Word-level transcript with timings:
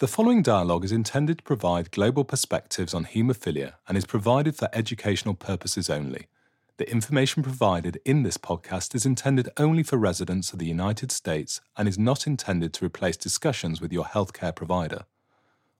The 0.00 0.06
following 0.06 0.42
dialogue 0.42 0.84
is 0.84 0.92
intended 0.92 1.38
to 1.38 1.42
provide 1.44 1.90
global 1.90 2.22
perspectives 2.22 2.94
on 2.94 3.04
haemophilia 3.04 3.72
and 3.88 3.98
is 3.98 4.06
provided 4.06 4.54
for 4.54 4.68
educational 4.72 5.34
purposes 5.34 5.90
only. 5.90 6.28
The 6.76 6.88
information 6.88 7.42
provided 7.42 8.00
in 8.04 8.22
this 8.22 8.38
podcast 8.38 8.94
is 8.94 9.04
intended 9.04 9.48
only 9.56 9.82
for 9.82 9.96
residents 9.96 10.52
of 10.52 10.60
the 10.60 10.66
United 10.66 11.10
States 11.10 11.60
and 11.76 11.88
is 11.88 11.98
not 11.98 12.28
intended 12.28 12.72
to 12.74 12.84
replace 12.84 13.16
discussions 13.16 13.80
with 13.80 13.92
your 13.92 14.04
healthcare 14.04 14.54
provider. 14.54 15.04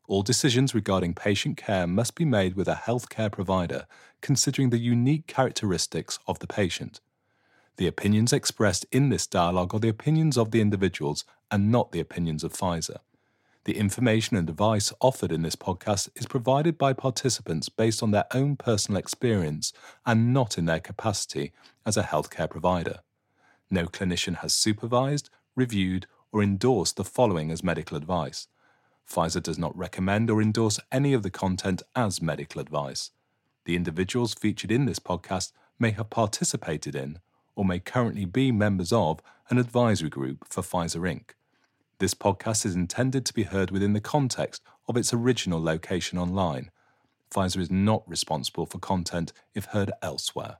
All 0.08 0.22
decisions 0.22 0.74
regarding 0.74 1.14
patient 1.14 1.56
care 1.56 1.86
must 1.86 2.16
be 2.16 2.24
made 2.24 2.56
with 2.56 2.66
a 2.66 2.82
healthcare 2.86 3.30
provider, 3.30 3.86
considering 4.20 4.70
the 4.70 4.78
unique 4.78 5.28
characteristics 5.28 6.18
of 6.26 6.40
the 6.40 6.48
patient. 6.48 7.00
The 7.76 7.86
opinions 7.86 8.32
expressed 8.32 8.84
in 8.90 9.10
this 9.10 9.28
dialogue 9.28 9.76
are 9.76 9.78
the 9.78 9.88
opinions 9.88 10.36
of 10.36 10.50
the 10.50 10.60
individuals 10.60 11.24
and 11.52 11.70
not 11.70 11.92
the 11.92 12.00
opinions 12.00 12.42
of 12.42 12.52
Pfizer. 12.52 12.96
The 13.68 13.76
information 13.76 14.38
and 14.38 14.48
advice 14.48 14.94
offered 14.98 15.30
in 15.30 15.42
this 15.42 15.54
podcast 15.54 16.08
is 16.14 16.24
provided 16.24 16.78
by 16.78 16.94
participants 16.94 17.68
based 17.68 18.02
on 18.02 18.12
their 18.12 18.24
own 18.32 18.56
personal 18.56 18.98
experience 18.98 19.74
and 20.06 20.32
not 20.32 20.56
in 20.56 20.64
their 20.64 20.80
capacity 20.80 21.52
as 21.84 21.98
a 21.98 22.02
healthcare 22.04 22.48
provider. 22.48 23.00
No 23.70 23.84
clinician 23.84 24.36
has 24.36 24.54
supervised, 24.54 25.28
reviewed, 25.54 26.06
or 26.32 26.42
endorsed 26.42 26.96
the 26.96 27.04
following 27.04 27.50
as 27.50 27.62
medical 27.62 27.98
advice. 27.98 28.48
Pfizer 29.06 29.42
does 29.42 29.58
not 29.58 29.76
recommend 29.76 30.30
or 30.30 30.40
endorse 30.40 30.80
any 30.90 31.12
of 31.12 31.22
the 31.22 31.30
content 31.30 31.82
as 31.94 32.22
medical 32.22 32.62
advice. 32.62 33.10
The 33.66 33.76
individuals 33.76 34.32
featured 34.32 34.72
in 34.72 34.86
this 34.86 34.98
podcast 34.98 35.52
may 35.78 35.90
have 35.90 36.08
participated 36.08 36.94
in 36.94 37.18
or 37.54 37.66
may 37.66 37.80
currently 37.80 38.24
be 38.24 38.50
members 38.50 38.94
of 38.94 39.20
an 39.50 39.58
advisory 39.58 40.08
group 40.08 40.48
for 40.48 40.62
Pfizer 40.62 41.02
Inc. 41.02 41.32
This 42.00 42.14
podcast 42.14 42.64
is 42.64 42.76
intended 42.76 43.26
to 43.26 43.34
be 43.34 43.42
heard 43.42 43.72
within 43.72 43.92
the 43.92 44.00
context 44.00 44.62
of 44.86 44.96
its 44.96 45.12
original 45.12 45.60
location 45.60 46.16
online. 46.16 46.70
Pfizer 47.28 47.58
is 47.58 47.72
not 47.72 48.08
responsible 48.08 48.66
for 48.66 48.78
content 48.78 49.32
if 49.52 49.64
heard 49.64 49.90
elsewhere. 50.00 50.58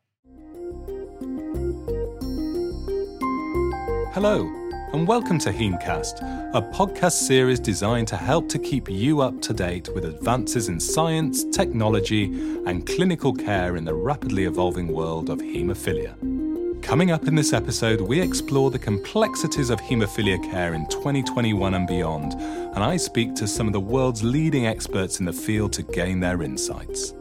Hello, 4.11 4.51
and 4.93 5.07
welcome 5.07 5.39
to 5.39 5.53
Hemecast, 5.53 6.23
a 6.55 6.63
podcast 6.73 7.13
series 7.13 7.61
designed 7.61 8.09
to 8.09 8.17
help 8.17 8.49
to 8.49 8.59
keep 8.59 8.91
you 8.91 9.21
up 9.21 9.41
to 9.43 9.55
date 9.55 9.89
with 9.95 10.07
advances 10.07 10.69
in 10.69 10.81
science, 10.81 11.45
technology, 11.53 12.25
and 12.67 12.85
clinical 12.85 13.33
care 13.33 13.77
in 13.77 13.85
the 13.85 13.95
rapidly 13.95 14.47
evolving 14.47 14.89
world 14.89 15.31
of 15.31 15.39
haemophilia. 15.39 16.38
Coming 16.89 17.11
up 17.11 17.29
in 17.29 17.35
this 17.35 17.53
episode, 17.53 18.01
we 18.01 18.19
explore 18.19 18.71
the 18.71 18.79
complexities 18.79 19.69
of 19.69 19.79
haemophilia 19.79 20.43
care 20.51 20.73
in 20.73 20.87
2021 20.87 21.75
and 21.75 21.87
beyond, 21.87 22.33
and 22.33 22.79
I 22.79 22.97
speak 22.97 23.35
to 23.35 23.47
some 23.47 23.67
of 23.67 23.75
the 23.75 23.81
world's 23.81 24.25
leading 24.25 24.67
experts 24.67 25.21
in 25.21 25.27
the 25.27 25.33
field 25.35 25.75
to 25.75 25.83
gain 25.83 26.21
their 26.21 26.43
insights. 26.43 27.13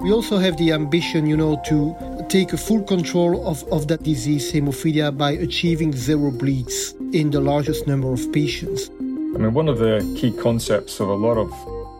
We 0.00 0.10
also 0.10 0.38
have 0.38 0.56
the 0.56 0.72
ambition, 0.72 1.26
you 1.26 1.36
know, 1.36 1.62
to 1.66 2.26
take 2.28 2.50
full 2.58 2.82
control 2.82 3.46
of, 3.46 3.62
of 3.72 3.86
that 3.86 4.02
disease, 4.02 4.50
hemophilia, 4.50 5.16
by 5.16 5.30
achieving 5.30 5.92
zero 5.92 6.32
bleeds 6.32 6.92
in 7.12 7.30
the 7.30 7.40
largest 7.40 7.86
number 7.86 8.12
of 8.12 8.32
patients. 8.32 8.90
I 8.98 9.38
mean, 9.38 9.54
one 9.54 9.68
of 9.68 9.78
the 9.78 10.00
key 10.18 10.32
concepts 10.32 10.98
of 10.98 11.08
a 11.08 11.14
lot 11.14 11.38
of 11.38 11.52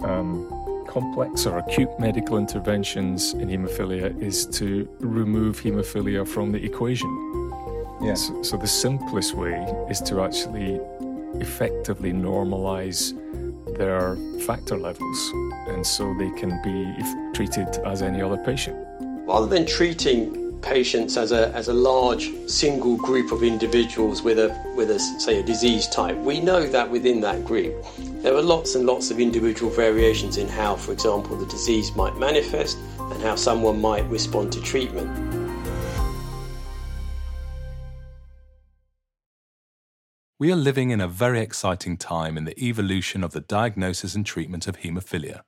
um, 0.03 0.56
complex 0.97 1.45
or 1.45 1.59
acute 1.59 1.91
medical 2.01 2.39
interventions 2.39 3.35
in 3.35 3.51
haemophilia 3.51 4.09
is 4.19 4.47
to 4.47 4.89
remove 5.01 5.61
haemophilia 5.61 6.27
from 6.27 6.51
the 6.51 6.65
equation. 6.65 7.13
Yes. 8.01 8.29
So, 8.29 8.43
so 8.43 8.57
the 8.57 8.67
simplest 8.67 9.35
way 9.35 9.57
is 9.91 10.01
to 10.09 10.23
actually 10.23 10.81
effectively 11.35 12.15
normalize 12.15 13.13
their 13.77 14.17
factor 14.47 14.79
levels 14.79 15.21
and 15.69 15.87
so 15.87 16.15
they 16.19 16.31
can 16.41 16.53
be 16.65 16.77
treated 17.35 17.69
as 17.85 18.01
any 18.01 18.23
other 18.23 18.39
patient. 18.39 18.79
Rather 19.29 19.49
than 19.55 19.67
treating 19.67 20.46
patients 20.67 21.17
as 21.17 21.31
a, 21.31 21.53
as 21.55 21.69
a 21.69 21.73
large 21.73 22.33
single 22.49 22.97
group 22.97 23.31
of 23.31 23.45
individuals 23.45 24.23
with 24.23 24.37
a, 24.41 24.49
with 24.75 24.91
a, 24.91 24.99
say, 24.99 25.39
a 25.39 25.43
disease 25.43 25.87
type, 25.87 26.17
we 26.17 26.41
know 26.41 26.67
that 26.67 26.91
within 26.91 27.21
that 27.21 27.45
group 27.45 27.73
there 28.23 28.35
are 28.35 28.43
lots 28.43 28.75
and 28.75 28.85
lots 28.85 29.13
of 29.13 29.21
individual 29.21 29.71
variations 29.71 30.39
in 30.39 30.49
how, 30.49 30.75
for 30.75 30.91
example, 30.93 31.37
the 31.37 31.47
disease 31.47 31.95
might 31.95 32.17
manifest 32.19 32.79
and 32.99 33.23
how 33.23 33.37
someone 33.37 33.81
might 33.81 34.05
respond 34.11 34.53
to 34.53 34.61
treatment. 34.61 35.09
We 40.41 40.51
are 40.53 40.57
living 40.57 40.91
in 40.91 41.01
a 41.01 41.09
very 41.09 41.41
exciting 41.41 41.97
time 41.97 42.37
in 42.37 42.45
the 42.45 42.61
evolution 42.61 43.23
of 43.23 43.31
the 43.33 43.41
diagnosis 43.41 44.17
and 44.17 44.27
treatment 44.27 44.67
of 44.67 44.79
haemophilia. 44.79 45.43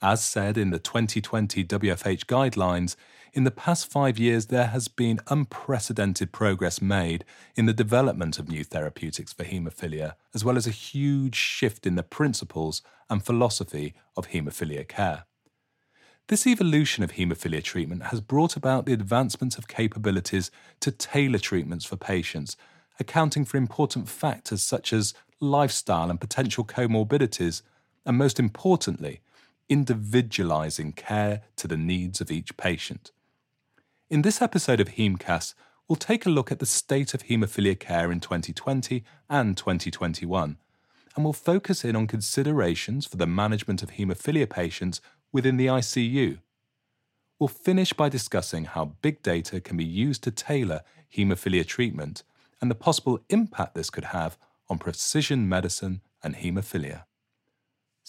As 0.00 0.22
said 0.22 0.56
in 0.56 0.70
the 0.70 0.78
2020 0.78 1.64
WFH 1.64 2.26
guidelines, 2.26 2.94
in 3.32 3.42
the 3.42 3.50
past 3.50 3.90
five 3.90 4.16
years, 4.16 4.46
there 4.46 4.68
has 4.68 4.86
been 4.86 5.18
unprecedented 5.26 6.30
progress 6.30 6.80
made 6.80 7.24
in 7.56 7.66
the 7.66 7.72
development 7.72 8.38
of 8.38 8.48
new 8.48 8.62
therapeutics 8.62 9.32
for 9.32 9.42
haemophilia, 9.42 10.14
as 10.32 10.44
well 10.44 10.56
as 10.56 10.68
a 10.68 10.70
huge 10.70 11.34
shift 11.34 11.84
in 11.84 11.96
the 11.96 12.04
principles 12.04 12.80
and 13.10 13.24
philosophy 13.24 13.94
of 14.16 14.28
haemophilia 14.28 14.86
care. 14.86 15.24
This 16.28 16.46
evolution 16.46 17.02
of 17.02 17.12
haemophilia 17.12 17.64
treatment 17.64 18.04
has 18.04 18.20
brought 18.20 18.54
about 18.54 18.86
the 18.86 18.92
advancement 18.92 19.58
of 19.58 19.66
capabilities 19.66 20.52
to 20.78 20.92
tailor 20.92 21.38
treatments 21.38 21.84
for 21.84 21.96
patients, 21.96 22.56
accounting 23.00 23.44
for 23.44 23.56
important 23.56 24.08
factors 24.08 24.62
such 24.62 24.92
as 24.92 25.12
lifestyle 25.40 26.08
and 26.08 26.20
potential 26.20 26.64
comorbidities, 26.64 27.62
and 28.06 28.16
most 28.16 28.38
importantly, 28.38 29.22
individualizing 29.68 30.92
care 30.92 31.42
to 31.56 31.68
the 31.68 31.76
needs 31.76 32.20
of 32.20 32.30
each 32.30 32.56
patient. 32.56 33.12
In 34.10 34.22
this 34.22 34.40
episode 34.40 34.80
of 34.80 34.90
Hemecast, 34.90 35.54
we'll 35.86 35.96
take 35.96 36.26
a 36.26 36.30
look 36.30 36.50
at 36.50 36.58
the 36.58 36.66
state 36.66 37.14
of 37.14 37.24
haemophilia 37.24 37.78
care 37.78 38.10
in 38.10 38.20
2020 38.20 39.04
and 39.28 39.56
2021, 39.56 40.56
and 41.14 41.24
we'll 41.24 41.32
focus 41.32 41.84
in 41.84 41.96
on 41.96 42.06
considerations 42.06 43.06
for 43.06 43.16
the 43.16 43.26
management 43.26 43.82
of 43.82 43.92
haemophilia 43.92 44.48
patients 44.48 45.00
within 45.32 45.56
the 45.56 45.66
ICU. 45.66 46.38
We'll 47.38 47.48
finish 47.48 47.92
by 47.92 48.08
discussing 48.08 48.64
how 48.64 48.96
big 49.02 49.22
data 49.22 49.60
can 49.60 49.76
be 49.76 49.84
used 49.84 50.24
to 50.24 50.30
tailor 50.30 50.82
haemophilia 51.16 51.66
treatment 51.66 52.22
and 52.60 52.70
the 52.70 52.74
possible 52.74 53.20
impact 53.28 53.74
this 53.74 53.90
could 53.90 54.06
have 54.06 54.36
on 54.68 54.78
precision 54.78 55.48
medicine 55.48 56.00
and 56.22 56.36
haemophilia. 56.36 57.04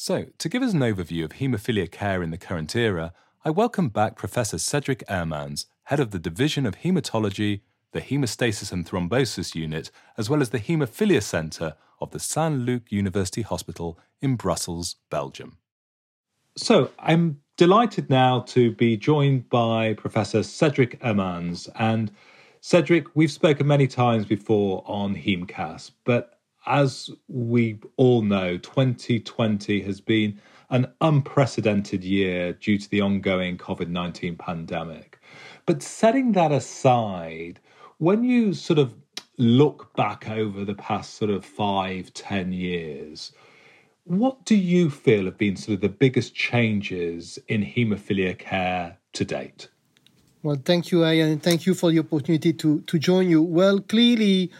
So, 0.01 0.27
to 0.37 0.47
give 0.47 0.63
us 0.63 0.71
an 0.71 0.79
overview 0.79 1.25
of 1.25 1.31
haemophilia 1.31 1.91
care 1.91 2.23
in 2.23 2.31
the 2.31 2.37
current 2.37 2.73
era, 2.73 3.11
I 3.43 3.49
welcome 3.49 3.89
back 3.89 4.15
Professor 4.15 4.57
Cedric 4.57 5.05
Hermans, 5.09 5.65
head 5.83 5.99
of 5.99 6.11
the 6.11 6.19
Division 6.19 6.65
of 6.65 6.77
Hematology, 6.77 7.59
the 7.91 7.99
Hemostasis 7.99 8.71
and 8.71 8.89
Thrombosis 8.89 9.55
Unit, 9.55 9.91
as 10.17 10.29
well 10.29 10.39
as 10.39 10.51
the 10.51 10.59
Haemophilia 10.59 11.21
Centre 11.21 11.73
of 11.99 12.11
the 12.11 12.19
Saint 12.19 12.59
Luc 12.59 12.89
University 12.89 13.41
Hospital 13.41 13.99
in 14.21 14.37
Brussels, 14.37 14.95
Belgium. 15.09 15.57
So, 16.55 16.91
I'm 16.99 17.41
delighted 17.57 18.09
now 18.09 18.39
to 18.55 18.71
be 18.71 18.95
joined 18.95 19.49
by 19.49 19.95
Professor 19.95 20.43
Cedric 20.43 20.97
Hermans. 21.01 21.67
And 21.75 22.09
Cedric, 22.61 23.13
we've 23.15 23.33
spoken 23.33 23.67
many 23.67 23.85
times 23.85 24.25
before 24.25 24.81
on 24.85 25.13
Hemecast, 25.13 25.91
but 26.05 26.38
as 26.69 27.09
we 27.27 27.79
all 27.97 28.21
know, 28.21 28.57
2020 28.57 29.81
has 29.81 29.99
been 29.99 30.39
an 30.69 30.87
unprecedented 31.01 32.03
year 32.03 32.53
due 32.53 32.77
to 32.77 32.89
the 32.89 33.01
ongoing 33.01 33.57
COVID 33.57 33.89
19 33.89 34.35
pandemic. 34.37 35.19
But 35.65 35.81
setting 35.81 36.31
that 36.33 36.51
aside, 36.51 37.59
when 37.97 38.23
you 38.23 38.53
sort 38.53 38.79
of 38.79 38.93
look 39.37 39.95
back 39.95 40.29
over 40.29 40.63
the 40.63 40.75
past 40.75 41.15
sort 41.15 41.31
of 41.31 41.43
five, 41.43 42.13
ten 42.13 42.53
years, 42.53 43.31
what 44.03 44.45
do 44.45 44.55
you 44.55 44.89
feel 44.89 45.25
have 45.25 45.37
been 45.37 45.55
sort 45.55 45.75
of 45.75 45.81
the 45.81 45.89
biggest 45.89 46.35
changes 46.35 47.39
in 47.47 47.63
haemophilia 47.63 48.37
care 48.37 48.97
to 49.13 49.25
date? 49.25 49.69
Well, 50.43 50.57
thank 50.63 50.91
you, 50.91 51.05
Ian, 51.05 51.31
and 51.31 51.43
thank 51.43 51.65
you 51.65 51.73
for 51.73 51.91
the 51.91 51.99
opportunity 51.99 52.53
to, 52.53 52.81
to 52.81 52.99
join 52.99 53.29
you. 53.29 53.41
Well, 53.41 53.79
clearly, 53.79 54.51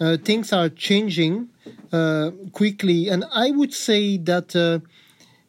uh, 0.00 0.16
things 0.18 0.52
are 0.52 0.68
changing 0.68 1.48
uh, 1.92 2.30
quickly, 2.52 3.08
and 3.08 3.24
I 3.32 3.50
would 3.50 3.72
say 3.72 4.16
that 4.18 4.54
uh, 4.54 4.80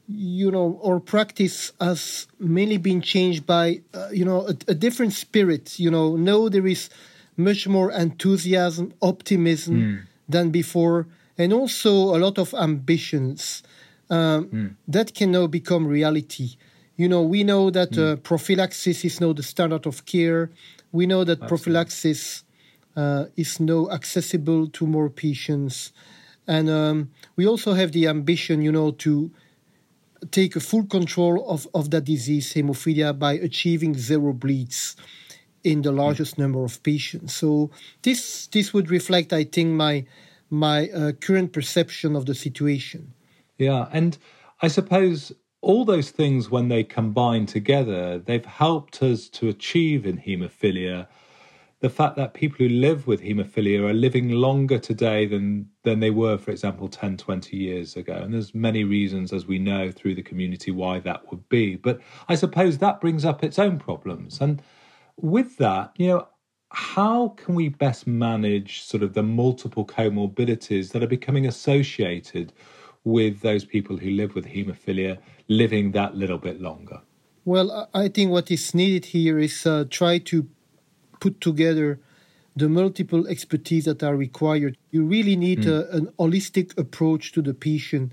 you 0.08 0.50
know, 0.50 0.80
our 0.86 1.00
practice 1.00 1.74
has 1.82 2.28
mainly 2.40 2.78
been 2.78 3.02
changed 3.02 3.46
by, 3.46 3.82
uh, 3.94 4.08
you 4.12 4.24
know, 4.24 4.48
a, 4.48 4.56
a, 4.70 4.74
different 4.74 5.14
spirit. 5.14 5.78
You 5.80 5.92
know, 5.92 6.16
now 6.16 6.48
there 6.48 6.66
is 6.66 6.90
much 7.36 7.68
more 7.68 7.92
enthusiasm, 7.92 8.94
optimism 9.02 9.76
mm. 9.76 10.02
than 10.30 10.50
before, 10.50 11.08
and 11.38 11.52
also 11.52 12.16
a 12.16 12.20
lot 12.20 12.38
of 12.38 12.54
ambitions 12.54 13.64
um, 14.10 14.46
mm. 14.46 14.76
that 14.88 15.14
can 15.14 15.32
now 15.32 15.46
become 15.46 15.86
reality. 15.86 16.56
You 16.96 17.10
know, 17.10 17.22
we 17.22 17.44
know 17.44 17.70
that 17.70 17.92
mm. 17.92 18.14
uh, 18.14 18.16
prophylaxis 18.16 19.04
is 19.04 19.20
now 19.20 19.34
the 19.34 19.44
standard 19.44 19.86
of 19.86 20.06
care. 20.06 20.50
We 20.94 21.06
know 21.06 21.26
that 21.26 21.34
Absolutely. 21.34 21.48
prophylaxis 21.50 22.44
is 23.36 23.60
now 23.60 23.90
accessible 23.90 24.68
to 24.68 24.88
more 24.88 25.10
patients. 25.10 25.94
And 26.48 26.70
um, 26.70 27.12
we 27.36 27.46
also 27.46 27.74
have 27.74 27.92
the 27.92 28.08
ambition, 28.08 28.62
you 28.62 28.72
know, 28.72 28.92
to 28.92 29.32
take 30.32 30.56
a 30.56 30.60
full 30.60 30.86
control 30.86 31.48
of, 31.50 31.68
of 31.74 31.92
that 31.92 32.06
disease, 32.06 32.54
hemophilia, 32.54 33.18
by 33.18 33.34
achieving 33.34 33.94
zero 33.96 34.34
bleeds 34.34 34.96
in 35.64 35.82
the 35.82 35.92
largest 35.92 36.38
number 36.38 36.64
of 36.64 36.82
patients. 36.84 37.34
So 37.34 37.72
this 38.02 38.48
this 38.48 38.74
would 38.74 38.90
reflect, 38.90 39.34
I 39.34 39.44
think, 39.44 39.70
my 39.72 40.06
my 40.50 40.90
uh, 40.90 41.12
current 41.12 41.52
perception 41.52 42.16
of 42.16 42.26
the 42.26 42.36
situation. 42.36 43.14
Yeah, 43.58 43.88
and 43.92 44.18
I 44.62 44.70
suppose 44.70 45.34
all 45.62 45.84
those 45.84 46.12
things, 46.12 46.50
when 46.50 46.70
they 46.70 46.84
combine 46.84 47.46
together, 47.46 48.20
they've 48.20 48.46
helped 48.46 49.04
us 49.04 49.28
to 49.30 49.50
achieve 49.50 50.06
in 50.06 50.18
haemophilia 50.20 51.08
the 51.80 51.90
fact 51.90 52.16
that 52.16 52.34
people 52.34 52.58
who 52.58 52.70
live 52.70 53.06
with 53.06 53.22
haemophilia 53.22 53.88
are 53.88 53.94
living 53.94 54.30
longer 54.30 54.80
today 54.80 55.26
than 55.26 55.70
than 55.84 56.00
they 56.00 56.10
were 56.10 56.38
for 56.38 56.52
example 56.52 56.88
10 56.88 57.18
20 57.18 57.56
years 57.56 57.96
ago. 57.96 58.14
And 58.14 58.34
there's 58.34 58.56
many 58.56 58.84
reasons 58.84 59.32
as 59.32 59.46
we 59.46 59.60
know 59.60 59.92
through 59.92 60.16
the 60.16 60.24
community 60.24 60.72
why 60.72 61.00
that 61.00 61.30
would 61.30 61.48
be. 61.50 61.76
But 61.76 62.00
i 62.28 62.36
suppose 62.36 62.78
that 62.78 63.02
brings 63.02 63.26
up 63.26 63.44
its 63.44 63.60
own 63.60 63.78
problems. 63.80 64.42
And 64.42 64.62
with 65.18 65.58
that 65.58 65.94
you 65.98 66.08
know 66.08 66.28
how 66.70 67.30
can 67.30 67.56
we 67.56 67.70
best 67.70 68.08
manage 68.08 68.82
sort 68.84 69.04
of 69.04 69.14
the 69.14 69.24
multiple 69.24 69.86
comorbidities 69.86 70.92
that 70.92 71.02
are 71.02 71.08
becoming 71.08 71.48
associated 71.48 72.52
with 73.04 73.40
those 73.40 73.64
people 73.64 73.96
who 73.98 74.10
live 74.10 74.36
with 74.36 74.46
haemophilia 74.46 75.18
living 75.48 75.92
that 75.92 76.16
little 76.16 76.38
bit 76.38 76.60
longer? 76.60 77.00
Well, 77.46 77.90
I 77.94 78.10
think 78.10 78.32
what 78.32 78.52
is 78.52 78.74
needed 78.74 79.06
here 79.06 79.40
is 79.40 79.66
uh, 79.66 79.86
try 79.90 80.18
to 80.18 80.50
put 81.20 81.42
together 81.42 82.00
the 82.56 82.68
multiple 82.68 83.28
expertise 83.28 83.86
that 83.86 84.02
are 84.02 84.16
required. 84.16 84.78
You 84.92 85.04
really 85.04 85.36
need 85.36 85.60
mm. 85.60 85.68
a, 85.68 85.96
an 85.96 86.08
holistic 86.20 86.78
approach 86.78 87.32
to 87.34 87.42
the 87.42 87.54
patient, 87.54 88.12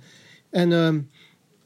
and 0.53 0.75
um, 0.75 1.09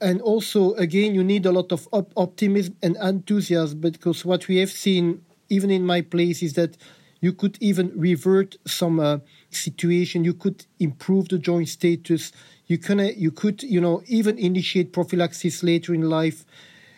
and 0.00 0.20
also 0.23 0.75
again 0.75 1.14
you 1.14 1.25
need 1.25 1.44
a 1.46 1.52
lot 1.52 1.73
of 1.73 1.88
op- 1.93 2.12
optimism 2.17 2.76
and 2.82 2.96
enthusiasm 3.02 3.81
because 3.81 4.25
what 4.25 4.49
we 4.49 4.58
have 4.58 4.70
seen 4.70 5.23
even 5.49 5.70
in 5.70 5.85
my 5.85 6.00
place 6.00 6.43
is 6.43 6.55
that 6.55 6.76
you 7.20 7.32
could 7.32 7.58
even 7.61 7.91
revert 7.99 8.56
some 8.64 9.00
uh, 9.00 9.19
situation 9.50 10.25
you 10.25 10.34
could 10.34 10.67
improve 10.79 11.29
the 11.29 11.38
joint 11.38 11.69
status 11.69 12.32
you 12.67 12.79
can 12.79 12.99
you 13.17 13.31
could 13.31 13.62
you 13.62 13.81
know 13.81 14.02
even 14.06 14.38
initiate 14.38 14.93
prophylaxis 14.93 15.62
later 15.62 15.94
in 15.94 16.02
life 16.02 16.44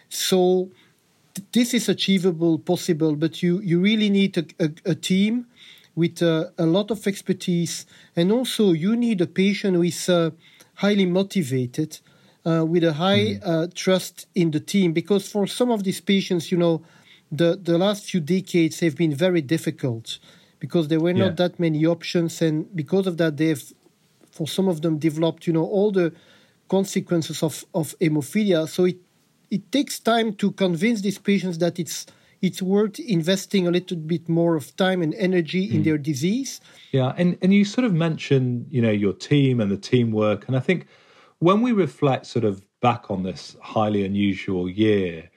so 0.09 0.71
this 1.53 1.75
is 1.75 1.89
achievable 1.89 2.59
possible 2.59 3.15
but 3.17 3.43
you 3.43 3.61
you 3.61 3.81
really 3.81 4.11
need 4.11 4.37
a, 4.37 4.45
a, 4.65 4.71
a 4.93 4.95
team 4.95 5.47
with 5.95 6.23
uh, 6.23 6.47
a 6.59 6.67
lot 6.67 6.91
of 6.91 7.07
expertise 7.07 7.87
and 8.17 8.31
also 8.33 8.73
you 8.73 8.97
need 8.97 9.21
a 9.21 9.27
patient 9.27 9.77
who 9.77 9.83
is 9.83 10.09
uh, 10.09 10.31
highly 10.75 11.07
motivated 11.07 11.99
uh, 12.47 12.65
with 12.65 12.85
a 12.85 12.95
high 12.95 13.39
mm. 13.43 13.75
trust 13.75 14.27
in 14.35 14.51
the 14.51 14.61
team 14.61 14.93
because 14.93 15.31
for 15.31 15.47
some 15.47 15.71
of 15.71 15.85
these 15.85 16.01
patients 16.01 16.51
you 16.51 16.59
know 16.59 16.83
the, 17.31 17.59
the 17.63 17.79
last 17.79 18.11
few 18.11 18.21
decades 18.21 18.81
have 18.81 18.97
been 18.97 19.15
very 19.15 19.41
difficult 19.41 20.19
because 20.59 20.89
there 20.89 21.01
were 21.01 21.11
yeah. 21.11 21.25
not 21.25 21.37
that 21.39 21.59
many 21.59 21.87
options, 21.87 22.43
and 22.43 22.75
because 22.77 23.07
of 23.07 23.17
that, 23.17 23.37
they've, 23.37 23.73
for 24.31 24.47
some 24.47 24.69
of 24.69 24.83
them, 24.83 24.99
developed, 24.99 25.47
you 25.47 25.53
know, 25.53 25.65
all 25.65 25.91
the 25.91 26.13
consequences 26.69 27.43
of, 27.43 27.65
of 27.75 27.99
hemophilia. 27.99 28.69
So 28.69 28.85
it 28.85 28.99
it 29.51 29.73
takes 29.73 29.99
time 29.99 30.35
to 30.35 30.53
convince 30.53 31.01
these 31.01 31.19
patients 31.19 31.59
that 31.59 31.79
it's 31.79 32.07
it's 32.41 32.63
worth 32.63 32.99
investing 32.99 33.67
a 33.67 33.71
little 33.71 33.99
bit 33.99 34.27
more 34.27 34.57
of 34.57 34.75
time 34.77 35.03
and 35.03 35.13
energy 35.15 35.69
mm. 35.69 35.75
in 35.75 35.83
their 35.83 35.99
disease. 35.99 36.61
Yeah, 36.93 37.13
and 37.17 37.37
and 37.43 37.53
you 37.53 37.65
sort 37.65 37.85
of 37.85 37.93
mentioned, 37.93 38.67
you 38.71 38.81
know, 38.81 38.91
your 38.91 39.13
team 39.13 39.61
and 39.61 39.71
the 39.71 39.77
teamwork, 39.77 40.47
and 40.47 40.57
I 40.57 40.61
think 40.61 40.87
when 41.39 41.61
we 41.61 41.73
reflect 41.73 42.27
sort 42.27 42.45
of 42.45 42.65
back 42.81 43.11
on 43.11 43.25
this 43.25 43.57
highly 43.61 44.05
unusual 44.05 44.69
year, 44.69 45.31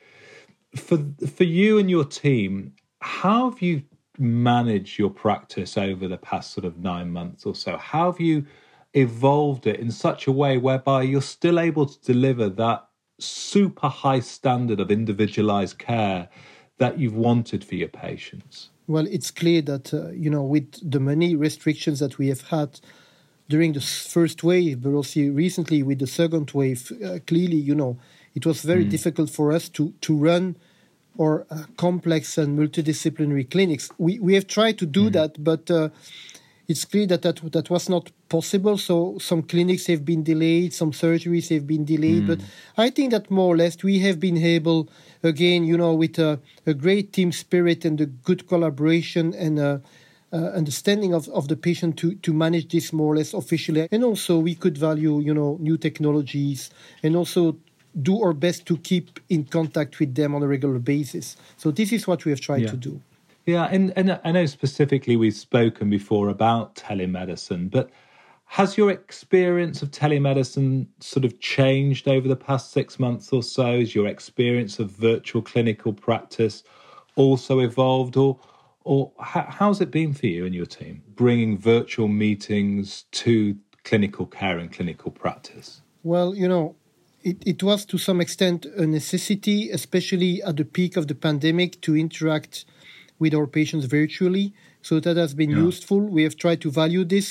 for 0.75 0.99
for 1.27 1.43
you 1.43 1.77
and 1.77 1.89
your 1.89 2.05
team, 2.05 2.73
how 3.01 3.49
have 3.49 3.61
you 3.61 3.83
managed 4.19 4.99
your 4.99 5.09
practice 5.09 5.77
over 5.77 6.07
the 6.07 6.17
past 6.17 6.51
sort 6.51 6.65
of 6.65 6.77
nine 6.77 7.11
months 7.11 7.45
or 7.45 7.55
so? 7.55 7.77
How 7.77 8.11
have 8.11 8.21
you 8.21 8.45
evolved 8.93 9.65
it 9.65 9.79
in 9.79 9.89
such 9.89 10.27
a 10.27 10.31
way 10.31 10.57
whereby 10.57 11.01
you're 11.01 11.21
still 11.21 11.59
able 11.59 11.87
to 11.87 11.99
deliver 12.01 12.47
that 12.47 12.87
super 13.23 13.87
high 13.87 14.19
standard 14.19 14.79
of 14.79 14.91
individualized 14.91 15.77
care 15.77 16.29
that 16.77 16.99
you've 16.99 17.15
wanted 17.15 17.63
for 17.63 17.75
your 17.75 17.87
patients? 17.87 18.69
Well, 18.87 19.07
it's 19.07 19.31
clear 19.31 19.61
that 19.63 19.93
uh, 19.93 20.11
you 20.11 20.29
know 20.29 20.43
with 20.43 20.67
the 20.89 20.99
many 20.99 21.35
restrictions 21.35 21.99
that 21.99 22.17
we 22.17 22.27
have 22.27 22.41
had 22.49 22.79
during 23.49 23.73
the 23.73 23.81
first 23.81 24.43
wave, 24.43 24.81
but 24.81 24.91
also 24.91 25.21
recently 25.29 25.83
with 25.83 25.99
the 25.99 26.07
second 26.07 26.51
wave, 26.51 26.91
uh, 27.03 27.19
clearly 27.25 27.57
you 27.57 27.75
know 27.75 27.97
it 28.35 28.45
was 28.45 28.61
very 28.61 28.85
mm. 28.85 28.89
difficult 28.89 29.29
for 29.29 29.51
us 29.51 29.69
to 29.69 29.93
to 30.01 30.15
run 30.15 30.55
or 31.17 31.45
uh, 31.49 31.63
complex 31.77 32.37
and 32.37 32.57
multidisciplinary 32.57 33.49
clinics. 33.49 33.89
We 33.97 34.19
we 34.19 34.33
have 34.33 34.47
tried 34.47 34.77
to 34.79 34.85
do 34.85 35.09
mm. 35.09 35.13
that, 35.13 35.43
but 35.43 35.71
uh, 35.71 35.89
it's 36.67 36.85
clear 36.85 37.05
that, 37.07 37.21
that 37.23 37.51
that 37.51 37.69
was 37.69 37.89
not 37.89 38.11
possible. 38.29 38.77
So 38.77 39.17
some 39.19 39.43
clinics 39.43 39.87
have 39.87 40.05
been 40.05 40.23
delayed, 40.23 40.73
some 40.73 40.91
surgeries 40.91 41.49
have 41.49 41.67
been 41.67 41.85
delayed. 41.85 42.23
Mm. 42.23 42.27
But 42.27 42.39
I 42.77 42.89
think 42.89 43.11
that 43.11 43.29
more 43.29 43.53
or 43.53 43.57
less 43.57 43.83
we 43.83 43.99
have 43.99 44.19
been 44.19 44.37
able, 44.37 44.89
again, 45.23 45.65
you 45.65 45.77
know, 45.77 45.93
with 45.93 46.17
a, 46.19 46.39
a 46.65 46.73
great 46.73 47.13
team 47.13 47.31
spirit 47.31 47.85
and 47.85 47.99
a 48.01 48.05
good 48.05 48.47
collaboration 48.47 49.33
and. 49.33 49.59
Uh, 49.59 49.77
uh, 50.33 50.49
understanding 50.55 51.13
of, 51.13 51.29
of 51.29 51.47
the 51.47 51.55
patient 51.55 51.95
to, 51.95 52.15
to 52.15 52.33
manage 52.33 52.67
this 52.69 52.91
more 52.91 53.13
or 53.13 53.17
less 53.17 53.35
officially. 53.35 53.87
And 53.91 54.03
also 54.03 54.39
we 54.39 54.55
could 54.55 54.79
value, 54.79 55.19
you 55.19 55.31
know, 55.31 55.57
new 55.61 55.77
technologies 55.77 56.71
and 57.03 57.15
also 57.15 57.55
do 58.01 58.19
our 58.19 58.33
best 58.33 58.65
to 58.65 58.77
keep 58.77 59.19
in 59.29 59.43
contact 59.43 59.99
with 59.99 60.15
them 60.15 60.33
on 60.33 60.41
a 60.41 60.47
regular 60.47 60.79
basis. 60.79 61.37
So 61.57 61.69
this 61.69 61.91
is 61.91 62.07
what 62.07 62.25
we 62.25 62.31
have 62.31 62.41
tried 62.41 62.63
yeah. 62.63 62.71
to 62.71 62.77
do. 62.77 63.01
Yeah, 63.45 63.65
and, 63.65 63.91
and 63.95 64.19
I 64.23 64.31
know 64.31 64.45
specifically 64.45 65.17
we've 65.17 65.33
spoken 65.33 65.89
before 65.89 66.29
about 66.29 66.75
telemedicine, 66.75 67.69
but 67.69 67.89
has 68.45 68.77
your 68.77 68.91
experience 68.91 69.81
of 69.81 69.91
telemedicine 69.91 70.87
sort 70.99 71.25
of 71.25 71.39
changed 71.39 72.07
over 72.07 72.27
the 72.27 72.35
past 72.35 72.71
six 72.71 72.99
months 72.99 73.33
or 73.33 73.43
so? 73.43 73.79
Has 73.79 73.95
your 73.95 74.07
experience 74.07 74.79
of 74.79 74.91
virtual 74.91 75.41
clinical 75.41 75.91
practice 75.91 76.63
also 77.15 77.59
evolved, 77.59 78.15
or 78.15 78.39
or 78.85 79.11
how's 79.19 79.81
it 79.81 79.91
been 79.91 80.13
for 80.13 80.27
you 80.27 80.45
and 80.45 80.53
your 80.53 80.65
team 80.65 81.01
bringing 81.15 81.57
virtual 81.57 82.07
meetings 82.07 83.05
to 83.11 83.57
clinical 83.83 84.25
care 84.25 84.57
and 84.59 84.71
clinical 84.71 85.09
practice? 85.09 85.81
Well, 86.03 86.35
you 86.35 86.47
know, 86.47 86.75
it, 87.23 87.37
it 87.45 87.63
was 87.63 87.85
to 87.85 87.97
some 87.97 88.19
extent 88.19 88.65
a 88.65 88.85
necessity, 88.85 89.69
especially 89.71 90.43
at 90.43 90.57
the 90.57 90.65
peak 90.65 90.97
of 90.97 91.07
the 91.07 91.15
pandemic, 91.15 91.81
to 91.81 91.95
interact 91.95 92.65
with 93.23 93.33
our 93.33 93.47
patients 93.47 93.85
virtually. 93.99 94.47
So 94.87 94.93
that 94.99 95.17
has 95.23 95.33
been 95.41 95.51
yeah. 95.51 95.69
useful. 95.69 95.99
We 96.17 96.23
have 96.27 96.35
tried 96.43 96.59
to 96.61 96.69
value 96.81 97.05
this. 97.15 97.27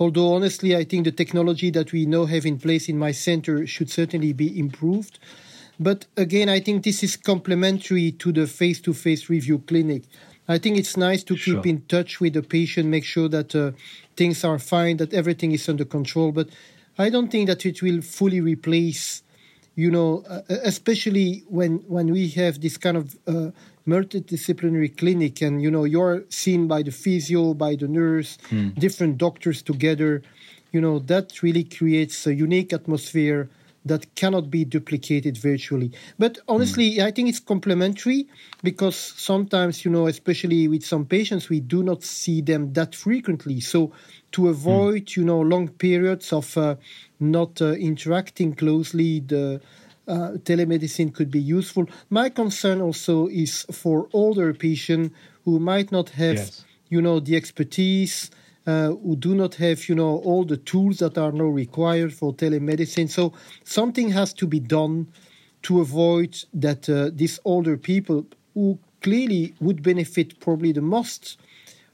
Although, 0.00 0.30
honestly, 0.36 0.70
I 0.80 0.84
think 0.84 1.04
the 1.04 1.16
technology 1.22 1.70
that 1.70 1.92
we 1.92 2.06
now 2.06 2.24
have 2.34 2.46
in 2.52 2.58
place 2.58 2.88
in 2.92 2.98
my 3.06 3.12
center 3.12 3.66
should 3.66 3.90
certainly 3.90 4.32
be 4.32 4.48
improved. 4.64 5.18
But 5.78 6.06
again, 6.16 6.48
I 6.48 6.60
think 6.60 6.76
this 6.82 7.02
is 7.02 7.16
complementary 7.16 8.12
to 8.22 8.32
the 8.32 8.46
face 8.46 8.80
to 8.86 8.92
face 8.94 9.22
review 9.28 9.58
clinic. 9.70 10.02
I 10.48 10.58
think 10.58 10.78
it's 10.78 10.96
nice 10.96 11.22
to 11.24 11.36
sure. 11.36 11.56
keep 11.56 11.66
in 11.66 11.78
touch 11.86 12.20
with 12.20 12.32
the 12.32 12.42
patient, 12.42 12.88
make 12.88 13.04
sure 13.04 13.28
that 13.28 13.54
uh, 13.54 13.72
things 14.16 14.44
are 14.44 14.58
fine, 14.58 14.96
that 14.96 15.12
everything 15.12 15.52
is 15.52 15.68
under 15.68 15.84
control. 15.84 16.32
But 16.32 16.48
I 16.96 17.10
don't 17.10 17.30
think 17.30 17.48
that 17.48 17.66
it 17.66 17.82
will 17.82 18.00
fully 18.00 18.40
replace, 18.40 19.22
you 19.74 19.90
know, 19.90 20.24
uh, 20.28 20.40
especially 20.72 21.44
when 21.48 21.72
when 21.86 22.06
we 22.16 22.28
have 22.40 22.54
this 22.60 22.76
kind 22.78 22.96
of 22.96 23.06
uh, 23.26 23.50
multidisciplinary 23.88 24.94
clinic, 24.96 25.40
and 25.40 25.62
you 25.62 25.70
know, 25.70 25.84
you're 25.84 26.24
seen 26.28 26.68
by 26.68 26.82
the 26.82 26.92
physio, 26.92 27.54
by 27.54 27.74
the 27.74 27.88
nurse, 27.88 28.38
mm. 28.50 28.74
different 28.74 29.18
doctors 29.18 29.62
together. 29.62 30.22
You 30.70 30.82
know, 30.82 30.98
that 31.00 31.42
really 31.42 31.64
creates 31.64 32.26
a 32.26 32.34
unique 32.34 32.74
atmosphere 32.74 33.48
that 33.84 34.14
cannot 34.14 34.50
be 34.50 34.64
duplicated 34.64 35.38
virtually. 35.38 35.90
But 36.18 36.38
honestly, 36.46 36.96
mm. 36.96 37.04
I 37.04 37.10
think 37.10 37.30
it's 37.30 37.40
complementary 37.40 38.28
because 38.62 38.96
sometimes, 38.96 39.84
you 39.84 39.90
know, 39.90 40.06
especially 40.06 40.68
with 40.68 40.84
some 40.84 41.06
patients, 41.06 41.48
we 41.48 41.60
do 41.60 41.82
not 41.82 42.02
see 42.02 42.42
them 42.42 42.72
that 42.74 42.94
frequently. 42.94 43.60
So 43.60 43.92
to 44.32 44.48
avoid, 44.48 45.06
mm. 45.06 45.16
you 45.16 45.24
know, 45.24 45.40
long 45.40 45.68
periods 45.68 46.32
of 46.32 46.56
uh, 46.56 46.76
not 47.18 47.62
uh, 47.62 47.72
interacting 47.72 48.54
closely, 48.54 49.20
the 49.20 49.60
uh, 50.08 50.32
telemedicine 50.42 51.12
could 51.12 51.30
be 51.30 51.40
useful. 51.40 51.86
My 52.10 52.28
concern 52.30 52.80
also 52.80 53.28
is 53.28 53.66
for 53.70 54.08
older 54.12 54.54
patients 54.54 55.14
who 55.44 55.58
might 55.58 55.92
not 55.92 56.10
have, 56.10 56.36
yes. 56.36 56.64
you 56.88 57.00
know, 57.00 57.20
the 57.20 57.36
expertise 57.36 58.30
uh, 58.66 58.88
who 58.88 59.16
do 59.16 59.34
not 59.34 59.54
have, 59.54 59.88
you 59.88 59.94
know, 59.94 60.18
all 60.18 60.44
the 60.44 60.56
tools 60.56 60.98
that 60.98 61.16
are 61.16 61.32
now 61.32 61.44
required 61.44 62.12
for 62.12 62.34
telemedicine. 62.34 63.08
So 63.08 63.32
something 63.64 64.10
has 64.10 64.32
to 64.34 64.46
be 64.46 64.60
done 64.60 65.08
to 65.62 65.80
avoid 65.80 66.44
that 66.54 66.88
uh, 66.88 67.10
these 67.12 67.40
older 67.44 67.76
people 67.76 68.26
who 68.54 68.78
clearly 69.00 69.54
would 69.60 69.82
benefit 69.82 70.38
probably 70.40 70.72
the 70.72 70.82
most 70.82 71.38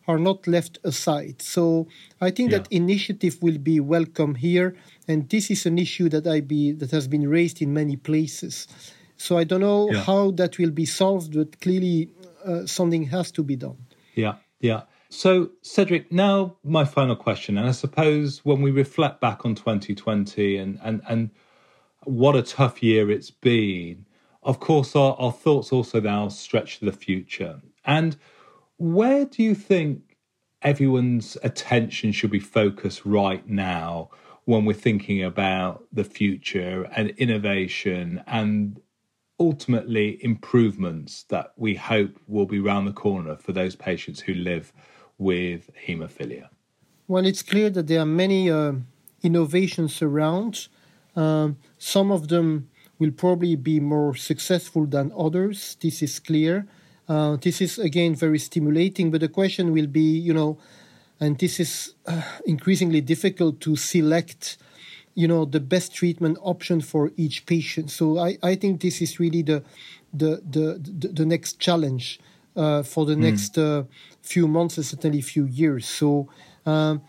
are 0.07 0.19
not 0.19 0.47
left 0.47 0.79
aside. 0.85 1.41
So 1.41 1.89
I 2.21 2.31
think 2.31 2.51
yeah. 2.51 2.59
that 2.59 2.73
initiative 2.73 3.43
will 3.43 3.59
be 3.59 3.81
welcome 3.81 4.35
here, 4.35 4.77
and 5.09 5.29
this 5.29 5.51
is 5.51 5.67
an 5.67 5.79
issue 5.79 6.09
that 6.11 6.27
I 6.27 6.41
be 6.41 6.73
that 6.73 6.91
has 6.91 7.09
been 7.09 7.29
raised 7.29 7.63
in 7.63 7.73
many 7.73 7.97
places. 7.97 8.69
So 9.17 9.39
I 9.39 9.45
don't 9.45 9.61
know 9.61 9.91
yeah. 9.91 10.03
how 10.03 10.33
that 10.33 10.59
will 10.59 10.71
be 10.71 10.87
solved, 10.87 11.35
but 11.35 11.61
clearly 11.61 12.11
uh, 12.45 12.67
something 12.67 13.05
has 13.05 13.31
to 13.33 13.43
be 13.43 13.57
done. 13.57 13.79
Yeah, 14.15 14.37
yeah. 14.61 14.83
So, 15.09 15.51
Cedric, 15.63 16.11
now 16.11 16.57
my 16.65 16.85
final 16.85 17.15
question, 17.15 17.57
and 17.57 17.69
I 17.69 17.73
suppose 17.73 18.45
when 18.45 18.63
we 18.63 18.71
reflect 18.71 19.21
back 19.21 19.45
on 19.45 19.55
2020 19.55 20.57
and 20.57 20.79
and 20.83 21.03
and 21.09 21.31
what 22.05 22.37
a 22.37 22.43
tough 22.43 22.83
year 22.83 23.11
it's 23.11 23.31
been, 23.31 24.07
of 24.43 24.61
course, 24.61 24.95
our, 24.95 25.15
our 25.19 25.33
thoughts 25.33 25.73
also 25.73 26.01
now 26.01 26.29
stretch 26.29 26.79
to 26.79 26.85
the 26.85 26.93
future. 26.93 27.61
And 27.85 28.17
where 28.79 29.25
do 29.25 29.43
you 29.43 29.55
think 29.55 30.17
everyone's 30.63 31.37
attention 31.43 32.13
should 32.13 32.31
be 32.31 32.41
focused 32.41 33.05
right 33.05 33.47
now 33.49 34.11
when 34.45 34.65
we're 34.65 34.73
thinking 34.75 35.23
about 35.23 35.85
the 35.93 36.05
future 36.05 36.85
and 36.97 37.11
innovation 37.11 38.23
and 38.27 38.81
ultimately 39.41 40.23
improvements 40.23 41.25
that 41.25 41.53
we 41.57 41.75
hope 41.75 42.19
will 42.27 42.47
be 42.47 42.61
round 42.61 42.87
the 42.87 42.93
corner 42.93 43.37
for 43.37 43.53
those 43.53 43.75
patients 43.75 44.21
who 44.21 44.35
live 44.35 44.73
with 45.19 45.71
haemophilia? 45.87 46.49
Well, 47.09 47.27
it's 47.27 47.43
clear 47.43 47.71
that 47.71 47.87
there 47.87 48.01
are 48.01 48.07
many 48.07 48.51
uh, 48.51 48.75
innovations 49.23 50.01
around. 50.01 50.69
Um, 51.17 51.59
some 51.79 52.11
of 52.11 52.29
them 52.29 52.71
will 52.99 53.11
probably 53.11 53.57
be 53.57 53.81
more 53.81 54.15
successful 54.15 54.87
than 54.87 55.13
others. 55.17 55.77
This 55.81 56.03
is 56.03 56.19
clear. 56.19 56.67
Uh, 57.09 57.37
this 57.37 57.61
is 57.61 57.79
again 57.79 58.15
very 58.15 58.39
stimulating, 58.39 59.11
but 59.11 59.21
the 59.21 59.29
question 59.29 59.73
will 59.73 59.87
be, 59.87 60.19
you 60.19 60.33
know, 60.33 60.59
and 61.21 61.39
this 61.39 61.61
is 61.61 61.95
uh, 62.07 62.23
increasingly 62.47 63.01
difficult 63.01 63.61
to 63.61 63.77
select, 63.77 64.57
you 65.15 65.29
know, 65.29 65.45
the 65.45 65.61
best 65.61 65.95
treatment 65.95 66.39
option 66.41 66.81
for 66.81 67.13
each 67.17 67.47
patient. 67.47 67.91
So 67.91 68.19
I, 68.19 68.39
I 68.43 68.55
think 68.55 68.81
this 68.81 69.03
is 69.03 69.21
really 69.21 69.43
the 69.43 69.63
the 70.13 70.43
the 70.49 70.81
the, 70.81 71.09
the 71.09 71.27
next 71.27 71.61
challenge 71.61 72.21
uh, 72.57 72.83
for 72.83 73.05
the 73.05 73.15
mm. 73.15 73.19
next 73.19 73.59
uh, 73.59 73.85
few 74.23 74.49
months 74.49 74.77
and 74.77 74.87
certainly 74.87 75.21
few 75.21 75.45
years. 75.45 75.87
So 75.87 76.29
um, 76.65 77.03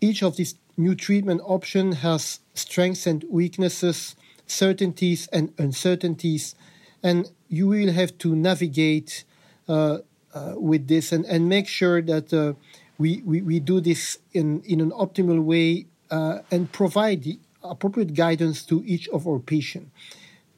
each 0.00 0.22
of 0.22 0.36
these 0.36 0.54
new 0.76 0.94
treatment 0.94 1.40
option 1.44 1.92
has 1.92 2.40
strengths 2.54 3.06
and 3.06 3.24
weaknesses, 3.28 4.16
certainties 4.46 5.28
and 5.28 5.52
uncertainties, 5.58 6.54
and 7.02 7.30
you 7.52 7.68
will 7.68 7.92
have 7.92 8.16
to 8.16 8.34
navigate 8.34 9.24
uh, 9.68 9.98
uh, 10.34 10.54
with 10.56 10.88
this 10.88 11.12
and, 11.12 11.26
and 11.26 11.46
make 11.48 11.68
sure 11.68 12.00
that 12.00 12.32
uh, 12.32 12.54
we, 12.96 13.20
we, 13.26 13.42
we 13.42 13.60
do 13.60 13.78
this 13.78 14.18
in, 14.32 14.62
in 14.62 14.80
an 14.80 14.90
optimal 14.92 15.44
way 15.44 15.86
and 16.10 16.70
provide 16.72 17.22
the 17.22 17.38
appropriate 17.62 18.12
guidance 18.14 18.64
to 18.64 18.82
each 18.86 19.08
of 19.10 19.26
our 19.26 19.38
patients. 19.38 19.90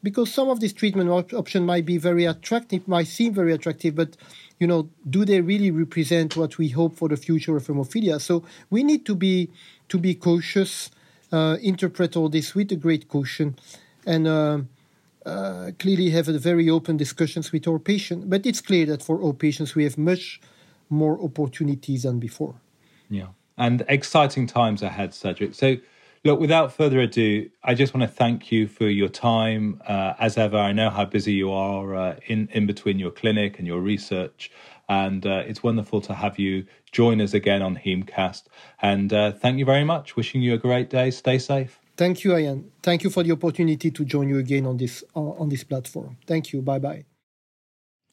Because 0.03 0.33
some 0.33 0.49
of 0.49 0.61
these 0.61 0.73
treatment 0.73 1.11
op- 1.11 1.33
options 1.33 1.65
might 1.65 1.85
be 1.85 1.97
very 1.99 2.25
attractive, 2.25 2.87
might 2.87 3.07
seem 3.07 3.35
very 3.35 3.53
attractive, 3.53 3.95
but 3.95 4.17
you 4.61 4.67
know, 4.67 4.89
do 5.09 5.25
they 5.25 5.41
really 5.41 5.71
represent 5.71 6.37
what 6.37 6.59
we 6.59 6.69
hope 6.69 6.97
for 6.97 7.09
the 7.09 7.17
future 7.17 7.57
of 7.57 7.67
hemophilia? 7.67 8.21
So 8.21 8.45
we 8.71 8.85
need 8.85 9.05
to 9.07 9.15
be 9.15 9.51
to 9.89 9.99
be 9.99 10.15
cautious, 10.15 10.91
uh, 11.33 11.57
interpret 11.61 12.17
all 12.17 12.29
this 12.29 12.55
with 12.55 12.71
a 12.73 12.77
great 12.77 13.09
caution, 13.09 13.57
and 14.07 14.27
uh, 14.27 14.59
uh, 15.27 15.71
clearly 15.79 16.11
have 16.11 16.27
very 16.27 16.69
open 16.69 16.97
discussions 16.97 17.53
with 17.53 17.67
our 17.67 17.79
patient. 17.79 18.29
But 18.29 18.47
it's 18.47 18.61
clear 18.61 18.87
that 18.87 19.03
for 19.03 19.23
our 19.23 19.33
patients, 19.33 19.75
we 19.75 19.85
have 19.85 19.97
much 19.99 20.41
more 20.91 21.21
opportunities 21.23 22.03
than 22.03 22.19
before. 22.19 22.55
Yeah, 23.09 23.29
and 23.57 23.85
exciting 23.89 24.47
times 24.47 24.83
ahead, 24.83 25.15
Cedric. 25.15 25.55
So, 25.55 25.77
look, 26.25 26.41
without 26.41 26.73
further 26.73 27.01
ado, 27.01 27.49
I 27.63 27.75
just 27.75 27.95
want 27.95 28.09
to 28.09 28.15
thank 28.15 28.53
you 28.53 28.67
for 28.67 28.89
your 28.89 29.09
time. 29.09 29.81
Uh, 29.87 30.15
as 30.19 30.37
ever, 30.37 30.59
I 30.59 30.73
know 30.73 30.91
how 30.91 31.05
busy 31.05 31.33
you 31.33 31.53
are 31.53 31.95
uh, 31.95 32.17
in 32.27 32.49
in 32.53 32.67
between 32.67 32.99
your 32.99 33.11
clinic 33.11 33.59
and 33.59 33.67
your 33.67 33.81
research, 33.81 34.51
and 34.89 35.27
uh, 35.27 35.43
it's 35.47 35.63
wonderful 35.63 36.01
to 36.03 36.15
have 36.15 36.39
you 36.39 36.67
join 36.93 37.21
us 37.21 37.35
again 37.35 37.63
on 37.63 37.77
Hemecast. 37.77 38.45
And 38.83 39.13
uh, 39.13 39.33
thank 39.33 39.59
you 39.59 39.65
very 39.65 39.85
much. 39.85 40.17
Wishing 40.17 40.43
you 40.43 40.55
a 40.55 40.59
great 40.59 40.91
day. 40.91 41.11
Stay 41.11 41.39
safe. 41.39 41.84
Thank 41.97 42.25
you, 42.25 42.37
Ian. 42.37 42.73
Thank 42.83 43.05
you 43.05 43.11
for 43.11 43.23
the 43.23 43.33
opportunity 43.33 43.91
to 43.91 44.05
join 44.05 44.29
you 44.29 44.39
again 44.39 44.67
on 44.67 44.77
this 44.77 45.05
on 45.15 45.49
this 45.49 45.65
platform. 45.65 46.17
Thank 46.27 46.53
you. 46.53 46.61
Bye 46.63 46.81
bye. 46.81 47.05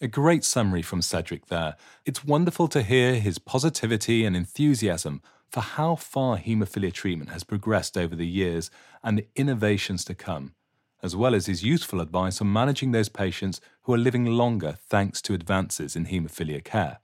A 0.03 0.07
great 0.07 0.43
summary 0.43 0.81
from 0.81 1.01
Cedric 1.01 1.47
there. 1.47 1.75
It's 2.05 2.25
wonderful 2.25 2.67
to 2.69 2.81
hear 2.81 3.19
his 3.19 3.37
positivity 3.37 4.25
and 4.25 4.35
enthusiasm 4.35 5.21
for 5.47 5.61
how 5.61 5.95
far 5.95 6.37
haemophilia 6.37 6.91
treatment 6.91 7.29
has 7.31 7.43
progressed 7.43 7.97
over 7.97 8.15
the 8.15 8.25
years 8.25 8.71
and 9.03 9.17
the 9.17 9.27
innovations 9.35 10.03
to 10.05 10.15
come, 10.15 10.55
as 11.03 11.15
well 11.15 11.35
as 11.35 11.45
his 11.45 11.63
useful 11.63 12.01
advice 12.01 12.41
on 12.41 12.51
managing 12.51 12.93
those 12.93 13.09
patients 13.09 13.61
who 13.83 13.93
are 13.93 13.97
living 13.97 14.25
longer 14.25 14.77
thanks 14.87 15.21
to 15.21 15.35
advances 15.35 15.95
in 15.95 16.05
haemophilia 16.05 16.63
care. 16.63 17.00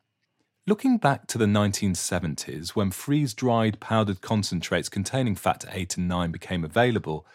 Looking 0.69 0.97
back 0.97 1.27
to 1.27 1.37
the 1.37 1.45
1970s, 1.45 2.71
when 2.71 2.91
freeze 2.91 3.33
dried 3.33 3.79
powdered 3.79 4.19
concentrates 4.19 4.89
containing 4.89 5.35
factor 5.35 5.69
8 5.71 5.95
and 5.95 6.09
9 6.09 6.29
became 6.29 6.65
available, 6.65 7.25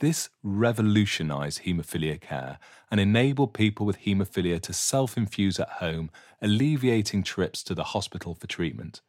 this 0.00 0.28
revolutionized 0.42 1.62
haemophilia 1.62 2.20
care 2.20 2.58
and 2.90 2.98
enabled 2.98 3.54
people 3.54 3.86
with 3.86 4.00
haemophilia 4.00 4.60
to 4.62 4.72
self 4.72 5.16
infuse 5.16 5.60
at 5.60 5.68
home, 5.68 6.10
alleviating 6.42 7.22
trips 7.22 7.62
to 7.62 7.76
the 7.76 7.84
hospital 7.84 8.34
for 8.34 8.48
treatment. 8.48 9.02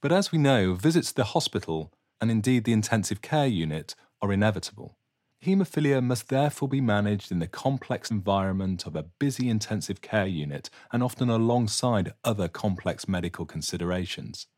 But 0.00 0.12
as 0.12 0.30
we 0.30 0.38
know, 0.38 0.74
visits 0.74 1.08
to 1.08 1.16
the 1.16 1.24
hospital, 1.24 1.92
and 2.20 2.30
indeed 2.30 2.62
the 2.62 2.72
intensive 2.72 3.20
care 3.20 3.48
unit, 3.48 3.96
are 4.22 4.32
inevitable. 4.32 4.96
Haemophilia 5.44 6.02
must 6.02 6.28
therefore 6.28 6.68
be 6.68 6.80
managed 6.80 7.30
in 7.30 7.38
the 7.38 7.46
complex 7.46 8.10
environment 8.10 8.86
of 8.86 8.96
a 8.96 9.04
busy 9.04 9.48
intensive 9.48 10.00
care 10.00 10.26
unit 10.26 10.68
and 10.90 11.02
often 11.02 11.30
alongside 11.30 12.14
other 12.24 12.48
complex 12.48 13.06
medical 13.06 13.46
considerations. 13.46 14.48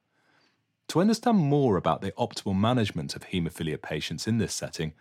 To 0.89 1.01
understand 1.01 1.39
more 1.39 1.77
about 1.77 2.01
the 2.01 2.13
optimal 2.13 2.59
management 2.59 3.15
of 3.15 3.29
haemophilia 3.29 3.81
patients 3.81 4.27
in 4.27 4.39
this 4.39 4.55
setting, 4.55 4.95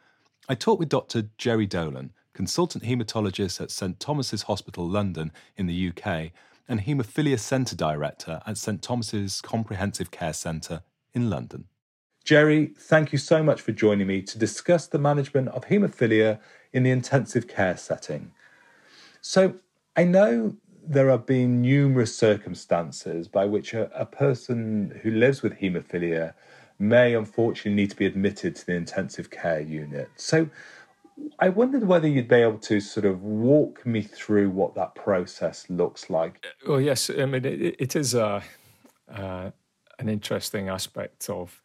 I 0.49 0.55
talked 0.55 0.79
with 0.79 0.89
Dr. 0.89 1.29
Gerry 1.37 1.65
Dolan, 1.65 2.11
consultant 2.33 2.83
haematologist 2.83 3.61
at 3.61 3.71
St 3.71 3.99
Thomas's 3.99 4.43
Hospital 4.43 4.87
London 4.87 5.31
in 5.55 5.67
the 5.67 5.89
UK 5.89 6.31
and 6.67 6.81
Haemophilia 6.81 7.39
Centre 7.39 7.75
Director 7.75 8.41
at 8.45 8.57
St 8.57 8.81
Thomas's 8.81 9.39
Comprehensive 9.41 10.11
Care 10.11 10.33
Centre 10.33 10.83
in 11.13 11.29
London. 11.29 11.65
Gerry, 12.29 12.67
thank 12.77 13.11
you 13.11 13.17
so 13.17 13.41
much 13.41 13.59
for 13.59 13.71
joining 13.71 14.05
me 14.05 14.21
to 14.21 14.37
discuss 14.37 14.85
the 14.85 14.99
management 14.99 15.47
of 15.47 15.65
haemophilia 15.65 16.39
in 16.71 16.83
the 16.83 16.91
intensive 16.91 17.47
care 17.47 17.75
setting. 17.75 18.31
So, 19.19 19.55
I 19.97 20.03
know 20.03 20.55
there 20.87 21.09
have 21.09 21.25
been 21.25 21.59
numerous 21.63 22.15
circumstances 22.15 23.27
by 23.27 23.45
which 23.45 23.73
a, 23.73 23.89
a 23.99 24.05
person 24.05 24.99
who 25.01 25.09
lives 25.09 25.41
with 25.41 25.53
haemophilia 25.53 26.35
may 26.77 27.15
unfortunately 27.15 27.73
need 27.73 27.89
to 27.89 27.95
be 27.95 28.05
admitted 28.05 28.55
to 28.57 28.65
the 28.67 28.75
intensive 28.75 29.31
care 29.31 29.61
unit. 29.61 30.11
So, 30.15 30.51
I 31.39 31.49
wondered 31.49 31.87
whether 31.87 32.07
you'd 32.07 32.27
be 32.27 32.35
able 32.35 32.59
to 32.59 32.79
sort 32.79 33.07
of 33.07 33.23
walk 33.23 33.83
me 33.87 34.03
through 34.03 34.51
what 34.51 34.75
that 34.75 34.93
process 34.93 35.67
looks 35.67 36.11
like. 36.11 36.45
Well, 36.67 36.79
yes, 36.79 37.09
I 37.09 37.25
mean 37.25 37.43
it, 37.43 37.75
it 37.79 37.95
is 37.95 38.13
a, 38.13 38.43
uh, 39.11 39.49
an 39.97 40.09
interesting 40.09 40.69
aspect 40.69 41.27
of 41.27 41.59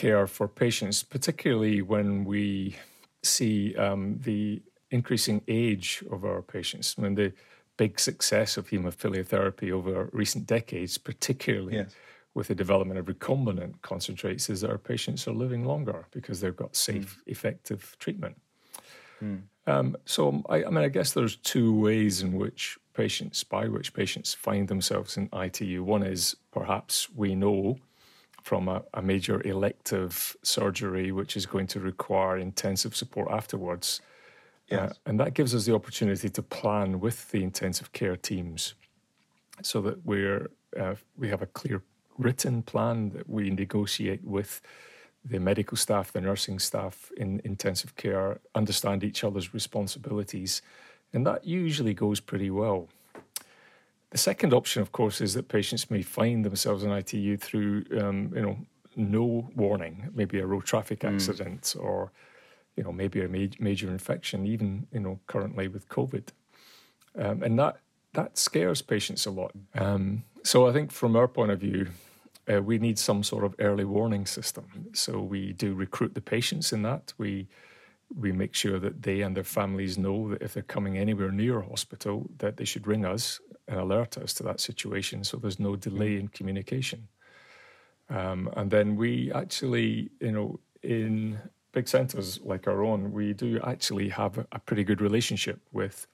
care 0.00 0.26
for 0.26 0.48
patients, 0.48 1.02
particularly 1.02 1.82
when 1.82 2.24
we 2.24 2.74
see 3.22 3.76
um, 3.76 4.18
the 4.24 4.62
increasing 4.90 5.42
age 5.46 6.02
of 6.10 6.24
our 6.24 6.40
patients. 6.40 6.94
I 6.96 7.02
mean, 7.02 7.14
the 7.14 7.32
big 7.76 8.00
success 8.00 8.56
of 8.56 8.68
haemophilia 8.70 9.26
therapy 9.26 9.70
over 9.70 10.08
recent 10.12 10.46
decades, 10.46 10.96
particularly 10.96 11.76
yes. 11.76 11.94
with 12.32 12.48
the 12.48 12.54
development 12.54 12.98
of 12.98 13.06
recombinant 13.06 13.74
concentrates, 13.82 14.48
is 14.48 14.62
that 14.62 14.70
our 14.70 14.78
patients 14.78 15.28
are 15.28 15.34
living 15.34 15.64
longer 15.66 16.06
because 16.12 16.40
they've 16.40 16.62
got 16.64 16.74
safe, 16.74 17.10
mm. 17.18 17.32
effective 17.32 17.94
treatment. 17.98 18.36
Mm. 19.22 19.42
Um, 19.66 19.96
so, 20.06 20.42
I, 20.48 20.64
I 20.64 20.70
mean, 20.70 20.84
I 20.84 20.88
guess 20.88 21.12
there's 21.12 21.36
two 21.36 21.78
ways 21.78 22.22
in 22.22 22.32
which 22.32 22.78
patients, 22.94 23.44
by 23.44 23.68
which 23.68 23.92
patients 23.92 24.32
find 24.32 24.66
themselves 24.66 25.18
in 25.18 25.28
ITU. 25.34 25.84
One 25.84 26.02
is 26.02 26.36
perhaps 26.52 27.10
we 27.10 27.34
know 27.34 27.78
from 28.42 28.68
a, 28.68 28.82
a, 28.94 29.02
major 29.02 29.46
elective 29.46 30.36
surgery, 30.42 31.12
which 31.12 31.36
is 31.36 31.46
going 31.46 31.66
to 31.68 31.80
require 31.80 32.36
intensive 32.38 32.94
support 32.96 33.28
afterwards. 33.30 34.00
Uh, 34.70 34.76
yes. 34.76 34.90
Uh, 34.90 34.94
and 35.06 35.20
that 35.20 35.34
gives 35.34 35.54
us 35.54 35.64
the 35.64 35.74
opportunity 35.74 36.28
to 36.28 36.42
plan 36.42 37.00
with 37.00 37.30
the 37.30 37.42
intensive 37.42 37.92
care 37.92 38.16
teams 38.16 38.74
so 39.62 39.80
that 39.80 40.04
we're, 40.04 40.50
uh, 40.78 40.94
we 41.16 41.28
have 41.28 41.42
a 41.42 41.46
clear 41.46 41.82
written 42.18 42.62
plan 42.62 43.10
that 43.10 43.28
we 43.28 43.50
negotiate 43.50 44.22
with 44.24 44.60
the 45.24 45.38
medical 45.38 45.76
staff, 45.76 46.12
the 46.12 46.20
nursing 46.20 46.58
staff 46.58 47.10
in 47.16 47.40
intensive 47.44 47.94
care, 47.96 48.40
understand 48.54 49.04
each 49.04 49.22
other's 49.22 49.52
responsibilities. 49.52 50.62
And 51.12 51.26
that 51.26 51.46
usually 51.46 51.94
goes 51.94 52.20
pretty 52.20 52.50
well. 52.50 52.88
The 54.10 54.18
second 54.18 54.52
option, 54.52 54.82
of 54.82 54.92
course, 54.92 55.20
is 55.20 55.34
that 55.34 55.48
patients 55.48 55.90
may 55.90 56.02
find 56.02 56.44
themselves 56.44 56.82
in 56.82 56.90
ITU 56.90 57.36
through, 57.36 57.84
um, 58.00 58.32
you 58.34 58.42
know, 58.42 58.58
no 58.96 59.48
warning, 59.54 60.10
maybe 60.14 60.40
a 60.40 60.46
road 60.46 60.64
traffic 60.64 61.00
mm. 61.00 61.14
accident 61.14 61.62
mm. 61.62 61.82
or, 61.82 62.12
you 62.76 62.82
know, 62.82 62.92
maybe 62.92 63.22
a 63.22 63.28
ma- 63.28 63.54
major 63.60 63.88
infection, 63.88 64.46
even, 64.46 64.86
you 64.92 65.00
know, 65.00 65.20
currently 65.26 65.68
with 65.68 65.88
COVID. 65.88 66.28
Um, 67.16 67.42
and 67.42 67.58
that 67.58 67.78
that 68.14 68.36
scares 68.36 68.82
patients 68.82 69.26
a 69.26 69.30
lot. 69.30 69.52
Um, 69.74 70.24
so 70.42 70.66
I 70.68 70.72
think 70.72 70.90
from 70.90 71.14
our 71.14 71.28
point 71.28 71.52
of 71.52 71.60
view, 71.60 71.88
uh, 72.52 72.60
we 72.60 72.78
need 72.78 72.98
some 72.98 73.22
sort 73.22 73.44
of 73.44 73.54
early 73.60 73.84
warning 73.84 74.26
system. 74.26 74.88
So 74.92 75.20
we 75.20 75.52
do 75.52 75.74
recruit 75.74 76.14
the 76.14 76.20
patients 76.20 76.72
in 76.72 76.82
that. 76.82 77.12
We 77.18 77.46
we 78.12 78.32
make 78.32 78.54
sure 78.54 78.80
that 78.80 79.02
they 79.02 79.20
and 79.20 79.36
their 79.36 79.44
families 79.44 79.96
know 79.96 80.30
that 80.30 80.42
if 80.42 80.54
they're 80.54 80.64
coming 80.64 80.98
anywhere 80.98 81.30
near 81.30 81.60
a 81.60 81.68
hospital, 81.68 82.28
that 82.38 82.56
they 82.56 82.64
should 82.64 82.88
ring 82.88 83.04
us 83.04 83.40
and 83.70 83.78
alert 83.78 84.18
us 84.18 84.34
to 84.34 84.42
that 84.42 84.60
situation. 84.60 85.22
So 85.24 85.36
there's 85.36 85.60
no 85.60 85.76
delay 85.76 86.16
in 86.16 86.28
communication. 86.28 87.08
Um, 88.10 88.50
and 88.56 88.70
then 88.70 88.96
we 88.96 89.32
actually, 89.32 90.10
you 90.20 90.32
know, 90.32 90.60
in 90.82 91.38
big 91.72 91.86
centres 91.86 92.40
like 92.42 92.66
our 92.66 92.82
own, 92.82 93.12
we 93.12 93.32
do 93.32 93.60
actually 93.62 94.08
have 94.08 94.38
a, 94.38 94.46
a 94.50 94.58
pretty 94.58 94.82
good 94.82 95.00
relationship 95.00 95.60
with 95.70 96.08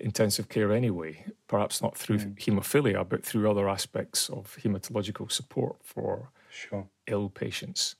intensive 0.00 0.48
care 0.48 0.72
anyway, 0.72 1.24
perhaps 1.46 1.80
not 1.80 1.96
through 1.96 2.18
mm. 2.18 2.38
haemophilia, 2.38 3.08
but 3.08 3.24
through 3.24 3.48
other 3.48 3.68
aspects 3.68 4.28
of 4.28 4.58
hematological 4.60 5.30
support 5.30 5.76
for 5.84 6.30
sure. 6.50 6.88
ill 7.06 7.28
patients. 7.28 7.94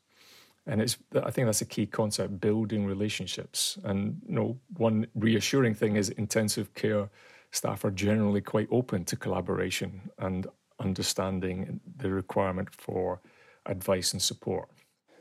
And 0.66 0.82
it's, 0.82 0.98
I 1.14 1.30
think 1.30 1.46
that's 1.46 1.62
a 1.62 1.66
key 1.66 1.86
concept: 1.86 2.40
building 2.40 2.86
relationships. 2.86 3.78
And 3.84 4.20
you 4.28 4.34
know, 4.34 4.58
one 4.76 5.06
reassuring 5.14 5.74
thing 5.74 5.96
is 5.96 6.10
intensive 6.10 6.74
care 6.74 7.08
staff 7.50 7.84
are 7.84 7.90
generally 7.90 8.40
quite 8.40 8.68
open 8.70 9.04
to 9.06 9.16
collaboration 9.16 10.10
and 10.18 10.46
understanding 10.80 11.80
the 11.96 12.10
requirement 12.10 12.68
for 12.72 13.20
advice 13.66 14.12
and 14.12 14.22
support. 14.22 14.68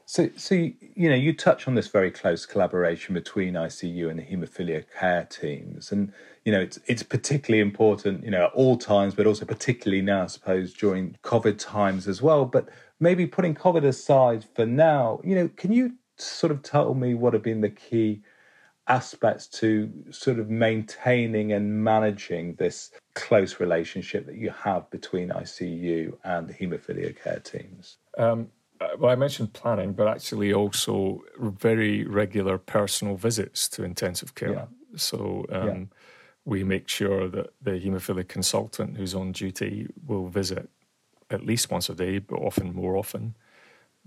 So, 0.10 0.30
so 0.38 0.56
you 0.56 1.10
know, 1.10 1.16
you 1.16 1.34
touch 1.34 1.68
on 1.68 1.76
this 1.76 1.90
very 1.90 2.12
close 2.12 2.46
collaboration 2.46 3.14
between 3.14 3.56
ICU 3.56 4.10
and 4.10 4.18
the 4.18 4.24
haemophilia 4.24 4.86
care 4.98 5.26
teams, 5.26 5.92
and 5.92 6.14
you 6.46 6.52
know, 6.54 6.62
it's 6.62 6.80
it's 6.88 7.04
particularly 7.04 7.60
important, 7.62 8.24
you 8.24 8.32
know, 8.32 8.46
at 8.46 8.54
all 8.54 8.78
times, 8.78 9.16
but 9.16 9.28
also 9.28 9.44
particularly 9.44 10.02
now, 10.02 10.24
I 10.24 10.28
suppose, 10.28 10.74
during 10.74 11.18
COVID 11.24 11.60
times 11.60 12.08
as 12.08 12.22
well. 12.22 12.46
But 12.46 12.70
maybe 13.02 13.28
putting 13.28 13.54
COVID 13.54 13.84
aside 13.84 14.46
for 14.56 14.66
now, 14.66 15.20
you 15.26 15.36
know, 15.36 15.50
can 15.58 15.74
you 15.74 15.98
sort 16.16 16.54
of 16.54 16.64
tell 16.64 16.94
me 16.94 17.14
what 17.14 17.34
have 17.34 17.44
been 17.44 17.60
the 17.60 17.70
key 17.70 18.22
aspects 18.88 19.48
to 19.48 19.92
sort 20.12 20.40
of 20.40 20.50
maintaining 20.50 21.54
and 21.54 21.84
managing 21.84 22.56
this 22.56 22.92
close 23.16 23.60
relationship 23.60 24.26
that 24.26 24.36
you 24.36 24.50
have 24.52 24.90
between 24.90 25.30
ICU 25.30 26.16
and 26.24 26.48
the 26.48 26.54
haemophilia 26.54 27.16
care 27.22 27.40
teams? 27.40 27.98
Um, 28.18 28.50
uh, 28.80 28.90
well, 29.00 29.12
I 29.12 29.16
mentioned 29.16 29.54
planning, 29.54 29.94
but 29.94 30.08
actually 30.08 30.54
also 30.54 31.24
very 31.40 32.06
regular 32.06 32.58
personal 32.58 33.16
visits 33.16 33.68
to 33.70 33.84
intensive 33.84 34.36
care. 34.36 34.52
Yeah. 34.52 34.66
So 34.96 35.46
um, 35.52 35.68
yeah. 35.68 35.84
we 36.46 36.64
make 36.64 36.88
sure 36.88 37.28
that 37.28 37.54
the 37.62 37.72
haemophilia 37.72 38.28
consultant 38.28 38.98
who's 38.98 39.16
on 39.16 39.32
duty 39.32 39.88
will 40.06 40.28
visit 40.28 40.70
at 41.30 41.46
least 41.46 41.72
once 41.72 41.90
a 41.90 41.96
day, 41.96 42.20
but 42.20 42.38
often 42.38 42.74
more 42.74 42.96
often. 42.96 43.36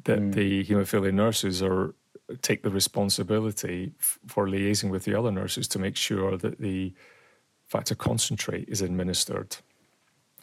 That 0.05 0.21
mm. 0.21 0.33
the 0.33 0.65
haemophilia 0.65 1.13
nurses 1.13 1.63
are 1.63 1.95
take 2.43 2.63
the 2.63 2.71
responsibility 2.71 3.93
for 3.99 4.47
liaising 4.47 4.91
with 4.91 5.05
the 5.05 5.15
other 5.15 5.31
nurses 5.31 5.69
to 5.69 5.79
make 5.79 5.97
sure 5.97 6.37
that 6.37 6.61
the 6.61 6.93
factor 7.67 7.95
concentrate 7.95 8.69
is 8.69 8.83
administered 8.83 9.57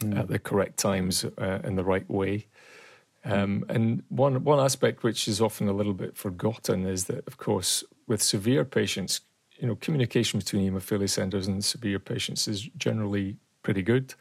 mm. 0.00 0.18
at 0.18 0.28
the 0.28 0.38
correct 0.38 0.78
times 0.78 1.24
uh, 1.24 1.60
in 1.64 1.76
the 1.76 1.84
right 1.84 2.08
way 2.10 2.46
um, 3.24 3.64
and 3.68 4.02
one 4.08 4.42
one 4.44 4.60
aspect 4.60 5.02
which 5.02 5.28
is 5.28 5.40
often 5.40 5.68
a 5.68 5.72
little 5.72 5.92
bit 5.94 6.16
forgotten 6.16 6.86
is 6.86 7.04
that, 7.04 7.26
of 7.26 7.36
course, 7.36 7.84
with 8.06 8.22
severe 8.22 8.64
patients, 8.64 9.20
you 9.58 9.66
know, 9.66 9.76
communication 9.76 10.38
between 10.38 10.70
haemophilia 10.70 11.10
centres 11.10 11.46
and 11.46 11.64
severe 11.64 11.98
patients 11.98 12.46
is 12.46 12.62
generally 12.76 13.36
pretty 13.62 13.82
good. 13.82 14.14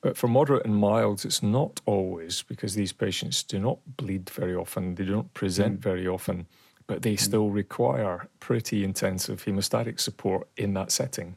But 0.00 0.16
for 0.16 0.28
moderate 0.28 0.64
and 0.64 0.74
mild, 0.74 1.24
it's 1.24 1.42
not 1.42 1.80
always 1.84 2.42
because 2.42 2.74
these 2.74 2.92
patients 2.92 3.42
do 3.42 3.58
not 3.58 3.78
bleed 3.98 4.30
very 4.30 4.54
often, 4.54 4.94
they 4.94 5.04
don't 5.04 5.34
present 5.34 5.80
mm. 5.80 5.82
very 5.82 6.06
often, 6.06 6.46
but 6.90 7.02
they 7.02 7.14
mm. 7.14 7.20
still 7.20 7.50
require 7.50 8.28
pretty 8.40 8.82
intensive 8.82 9.44
hemostatic 9.44 10.00
support 10.00 10.48
in 10.56 10.74
that 10.74 10.90
setting. 10.90 11.36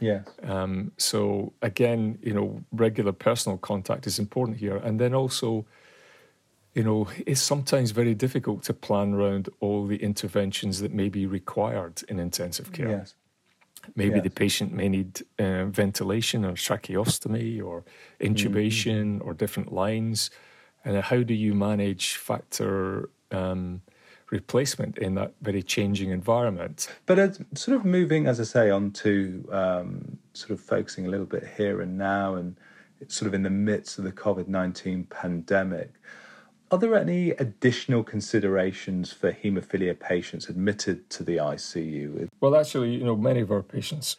Yeah. 0.00 0.22
Um, 0.42 0.92
so 0.96 1.52
again, 1.60 2.18
you 2.22 2.32
know, 2.32 2.64
regular 2.72 3.12
personal 3.12 3.58
contact 3.58 4.06
is 4.06 4.18
important 4.18 4.56
here, 4.56 4.78
and 4.78 4.98
then 4.98 5.12
also 5.14 5.66
you 6.72 6.84
know, 6.84 7.08
it's 7.26 7.40
sometimes 7.40 7.90
very 7.90 8.14
difficult 8.14 8.62
to 8.62 8.72
plan 8.72 9.12
around 9.12 9.48
all 9.58 9.86
the 9.86 9.96
interventions 9.96 10.80
that 10.80 10.94
may 10.94 11.08
be 11.08 11.26
required 11.26 12.02
in 12.08 12.20
intensive 12.20 12.72
care. 12.72 12.90
Yes. 12.90 13.14
Maybe 13.96 14.14
yes. 14.14 14.24
the 14.24 14.30
patient 14.30 14.72
may 14.72 14.88
need 14.88 15.20
uh, 15.38 15.64
ventilation 15.64 16.44
or 16.44 16.52
tracheostomy 16.52 17.60
or 17.62 17.82
intubation 18.20 19.18
mm-hmm. 19.18 19.28
or 19.28 19.34
different 19.34 19.72
lines. 19.72 20.30
And 20.84 21.02
how 21.02 21.24
do 21.24 21.34
you 21.34 21.54
manage 21.54 22.14
factor 22.14 23.10
um, 23.32 23.82
replacement 24.30 24.98
in 24.98 25.14
that 25.16 25.34
very 25.42 25.62
changing 25.62 26.10
environment? 26.10 26.88
But 27.06 27.18
uh, 27.18 27.28
sort 27.54 27.76
of 27.76 27.84
moving, 27.84 28.26
as 28.26 28.40
I 28.40 28.44
say, 28.44 28.70
on 28.70 28.90
to 28.92 29.48
um, 29.52 30.18
sort 30.32 30.52
of 30.52 30.60
focusing 30.60 31.06
a 31.06 31.10
little 31.10 31.26
bit 31.26 31.46
here 31.56 31.80
and 31.80 31.98
now 31.98 32.34
and 32.34 32.56
sort 33.08 33.28
of 33.28 33.34
in 33.34 33.42
the 33.42 33.50
midst 33.50 33.98
of 33.98 34.04
the 34.04 34.12
COVID 34.12 34.48
19 34.48 35.04
pandemic. 35.04 35.94
Are 36.70 36.78
there 36.78 36.94
any 36.94 37.30
additional 37.30 38.04
considerations 38.04 39.12
for 39.12 39.32
haemophilia 39.32 39.98
patients 39.98 40.48
admitted 40.48 41.10
to 41.10 41.24
the 41.24 41.38
ICU? 41.38 42.28
Well, 42.40 42.54
actually, 42.54 42.94
you 42.94 43.04
know, 43.04 43.16
many 43.16 43.40
of 43.40 43.50
our 43.50 43.62
patients 43.62 44.16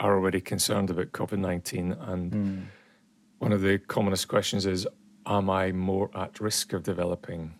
are 0.00 0.14
already 0.14 0.40
concerned 0.40 0.88
about 0.88 1.12
COVID 1.12 1.38
19. 1.38 1.92
And 1.92 2.32
mm. 2.32 2.62
one 3.38 3.52
of 3.52 3.60
the 3.60 3.78
commonest 3.78 4.28
questions 4.28 4.64
is 4.64 4.86
Am 5.26 5.48
I 5.50 5.72
more 5.72 6.10
at 6.14 6.40
risk 6.40 6.72
of 6.72 6.82
developing 6.82 7.54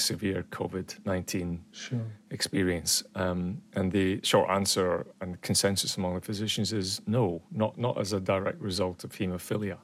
severe 0.00 0.44
COVID 0.50 1.04
19 1.04 1.64
sure. 1.72 2.00
experience? 2.30 3.02
Um, 3.14 3.62
and 3.74 3.92
the 3.92 4.20
short 4.22 4.50
answer 4.50 5.06
and 5.20 5.40
consensus 5.42 5.96
among 5.96 6.14
the 6.14 6.20
physicians 6.20 6.72
is 6.72 7.00
no, 7.06 7.42
not, 7.50 7.78
not 7.78 8.00
as 8.00 8.12
a 8.12 8.20
direct 8.20 8.60
result 8.60 9.04
of 9.04 9.12
haemophilia. 9.12 9.78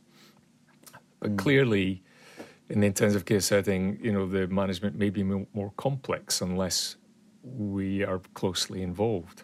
But 1.21 1.33
mm. 1.33 1.39
clearly, 1.39 2.03
in 2.69 2.81
the 2.81 2.87
intensive 2.87 3.25
care 3.25 3.41
setting, 3.41 3.99
you 4.03 4.13
know, 4.13 4.27
the 4.27 4.47
management 4.47 4.97
may 4.97 5.11
be 5.11 5.23
more 5.23 5.73
complex 5.77 6.41
unless 6.41 6.97
we 7.43 8.03
are 8.05 8.21
closely 8.33 8.83
involved. 8.83 9.43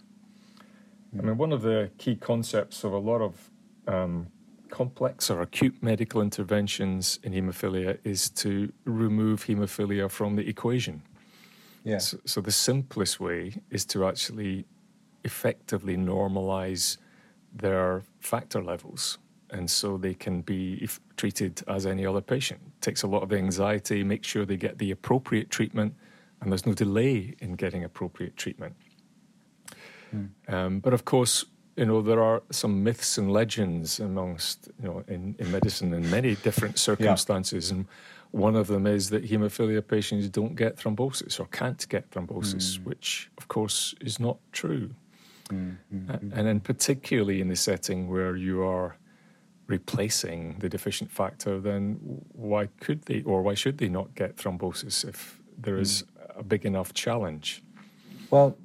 I 1.18 1.22
mean, 1.22 1.36
one 1.36 1.52
of 1.52 1.62
the 1.62 1.90
key 1.98 2.16
concepts 2.16 2.84
of 2.84 2.92
a 2.92 2.98
lot 2.98 3.20
of 3.20 3.50
um, 3.88 4.28
complex 4.80 5.30
or 5.30 5.42
acute 5.42 5.76
medical 5.82 6.22
interventions 6.22 7.18
in 7.22 7.32
haemophilia 7.34 7.98
is 8.02 8.30
to 8.30 8.72
remove 8.86 9.44
haemophilia 9.44 10.10
from 10.10 10.36
the 10.36 10.48
equation. 10.48 11.02
Yes. 11.84 12.02
So, 12.08 12.16
so 12.24 12.40
the 12.40 12.56
simplest 12.68 13.20
way 13.20 13.42
is 13.76 13.84
to 13.92 14.06
actually 14.10 14.64
effectively 15.22 15.96
normalize 15.98 16.96
their 17.64 18.02
factor 18.20 18.62
levels 18.62 19.18
and 19.50 19.70
so 19.70 19.98
they 19.98 20.14
can 20.14 20.40
be 20.40 20.88
treated 21.16 21.62
as 21.68 21.84
any 21.84 22.06
other 22.06 22.22
patient. 22.22 22.60
It 22.78 22.80
takes 22.80 23.02
a 23.02 23.06
lot 23.14 23.22
of 23.22 23.32
anxiety, 23.32 24.02
make 24.02 24.24
sure 24.24 24.46
they 24.46 24.56
get 24.56 24.78
the 24.78 24.90
appropriate 24.92 25.50
treatment, 25.50 25.92
and 26.40 26.50
there's 26.50 26.64
no 26.64 26.72
delay 26.72 27.34
in 27.40 27.50
getting 27.56 27.84
appropriate 27.84 28.34
treatment. 28.36 28.74
Mm. 30.14 30.28
Um, 30.48 30.80
but 30.80 30.94
of 30.94 31.04
course, 31.04 31.44
you 31.76 31.86
know 31.86 32.02
there 32.02 32.22
are 32.22 32.42
some 32.50 32.82
myths 32.82 33.18
and 33.18 33.32
legends 33.32 34.00
amongst 34.00 34.68
you 34.80 34.88
know 34.88 35.04
in, 35.08 35.34
in 35.38 35.50
medicine 35.50 35.92
in 35.92 36.10
many 36.10 36.34
different 36.36 36.78
circumstances, 36.78 37.70
yeah. 37.70 37.76
and 37.76 37.86
one 38.30 38.54
of 38.54 38.68
them 38.68 38.86
is 38.86 39.10
that 39.10 39.28
haemophilia 39.28 39.86
patients 39.86 40.28
don't 40.28 40.54
get 40.54 40.76
thrombosis 40.76 41.40
or 41.40 41.46
can't 41.46 41.88
get 41.88 42.10
thrombosis, 42.10 42.78
mm. 42.78 42.84
which 42.84 43.30
of 43.38 43.48
course 43.48 43.94
is 44.00 44.20
not 44.20 44.38
true. 44.52 44.90
Mm-hmm. 45.48 46.32
And 46.32 46.46
then 46.46 46.60
particularly 46.60 47.40
in 47.40 47.48
the 47.48 47.56
setting 47.56 48.08
where 48.08 48.36
you 48.36 48.62
are 48.62 48.96
replacing 49.66 50.56
the 50.58 50.68
deficient 50.68 51.10
factor, 51.10 51.58
then 51.60 51.98
why 52.32 52.68
could 52.80 53.02
they 53.02 53.22
or 53.22 53.42
why 53.42 53.54
should 53.54 53.78
they 53.78 53.88
not 53.88 54.14
get 54.14 54.36
thrombosis 54.36 55.08
if 55.08 55.40
there 55.58 55.78
is 55.78 56.04
a 56.36 56.42
big 56.42 56.64
enough 56.64 56.94
challenge? 56.94 57.62
Well, 58.30 58.56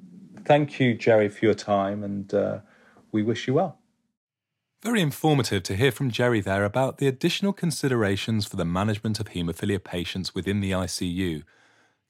thank 0.44 0.78
you, 0.78 0.94
Gerry, 0.94 1.28
for 1.28 1.44
your 1.44 1.54
time, 1.54 2.04
and 2.04 2.32
uh, 2.32 2.60
we 3.16 3.22
wish 3.22 3.48
you 3.48 3.54
well. 3.54 3.78
Very 4.82 5.00
informative 5.00 5.62
to 5.64 5.74
hear 5.74 5.90
from 5.90 6.10
Gerry 6.10 6.40
there 6.40 6.64
about 6.64 6.98
the 6.98 7.08
additional 7.08 7.52
considerations 7.52 8.46
for 8.46 8.56
the 8.56 8.64
management 8.64 9.18
of 9.18 9.30
haemophilia 9.30 9.82
patients 9.82 10.34
within 10.34 10.60
the 10.60 10.70
ICU. 10.70 11.42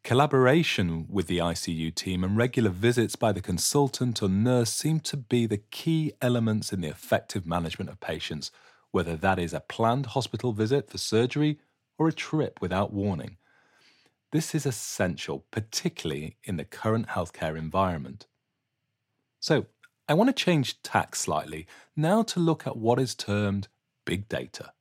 Collaboration 0.04 1.06
with 1.08 1.26
the 1.26 1.38
ICU 1.38 1.94
team 1.94 2.22
and 2.22 2.36
regular 2.36 2.70
visits 2.70 3.16
by 3.16 3.32
the 3.32 3.40
consultant 3.40 4.22
or 4.22 4.28
nurse 4.28 4.72
seem 4.72 5.00
to 5.00 5.16
be 5.16 5.46
the 5.46 5.62
key 5.70 6.12
elements 6.20 6.72
in 6.72 6.80
the 6.80 6.88
effective 6.88 7.46
management 7.46 7.88
of 7.88 8.00
patients 8.00 8.50
whether 8.96 9.14
that 9.14 9.38
is 9.38 9.52
a 9.52 9.60
planned 9.60 10.06
hospital 10.06 10.52
visit 10.52 10.88
for 10.88 10.96
surgery 10.96 11.58
or 11.98 12.08
a 12.08 12.12
trip 12.12 12.58
without 12.62 12.94
warning. 12.94 13.36
This 14.32 14.54
is 14.54 14.64
essential, 14.64 15.44
particularly 15.50 16.38
in 16.44 16.56
the 16.56 16.64
current 16.64 17.08
healthcare 17.08 17.58
environment. 17.58 18.26
So, 19.38 19.66
I 20.08 20.14
want 20.14 20.28
to 20.28 20.44
change 20.44 20.80
tack 20.82 21.16
slightly 21.16 21.66
now 21.96 22.22
to 22.24 22.38
look 22.38 22.64
at 22.64 22.76
what 22.76 23.00
is 23.00 23.14
termed 23.14 23.66
big 24.04 24.28
data. 24.28 24.72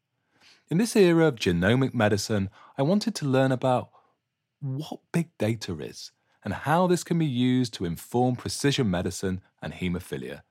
In 0.70 0.78
this 0.78 0.96
era 0.96 1.26
of 1.26 1.36
genomic 1.36 1.96
medicine, 1.96 2.52
I 2.78 2.84
wanted 2.84 3.16
to 3.16 3.26
learn 3.26 3.52
about 3.52 3.90
what 4.60 5.00
big 5.12 5.36
data 5.40 5.80
is 5.80 6.12
and 6.44 6.54
how 6.54 6.86
this 6.86 7.04
can 7.04 7.18
be 7.18 7.26
used 7.26 7.74
to 7.76 7.86
inform 7.86 8.36
precision 8.36 8.90
medicine 8.90 9.42
and 9.64 9.74
haemophilia. 9.74 10.44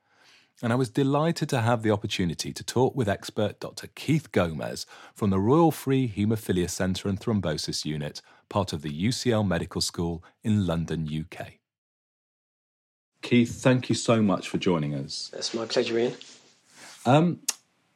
And 0.61 0.73
I 0.73 0.77
was 0.77 0.91
delighted 0.91 1.49
to 1.51 1.61
have 1.61 1.83
the 1.83 1.93
opportunity 1.93 2.53
to 2.53 2.65
talk 2.65 2.97
with 2.97 3.09
expert 3.09 3.61
Dr. 3.61 3.89
Keith 3.95 4.33
Gomez 4.33 4.87
from 5.15 5.31
the 5.31 5.41
Royal 5.41 5.71
Free 5.71 6.09
Haemophilia 6.09 6.69
Centre 6.69 7.09
and 7.09 7.21
Thrombosis 7.21 7.85
Unit, 7.85 8.23
part 8.49 8.73
of 8.73 8.83
the 8.83 8.91
UCL 8.91 9.47
Medical 9.47 9.81
School 9.81 10.25
in 10.43 10.67
London, 10.67 11.09
UK. 11.09 11.64
Keith, 13.25 13.63
thank 13.63 13.89
you 13.89 13.95
so 13.95 14.21
much 14.21 14.51
for 14.51 14.59
joining 14.59 14.95
us. 14.95 15.31
It's 15.33 15.55
my 15.55 15.65
pleasure, 15.65 15.99
Ian. 15.99 16.13
Um, 17.07 17.41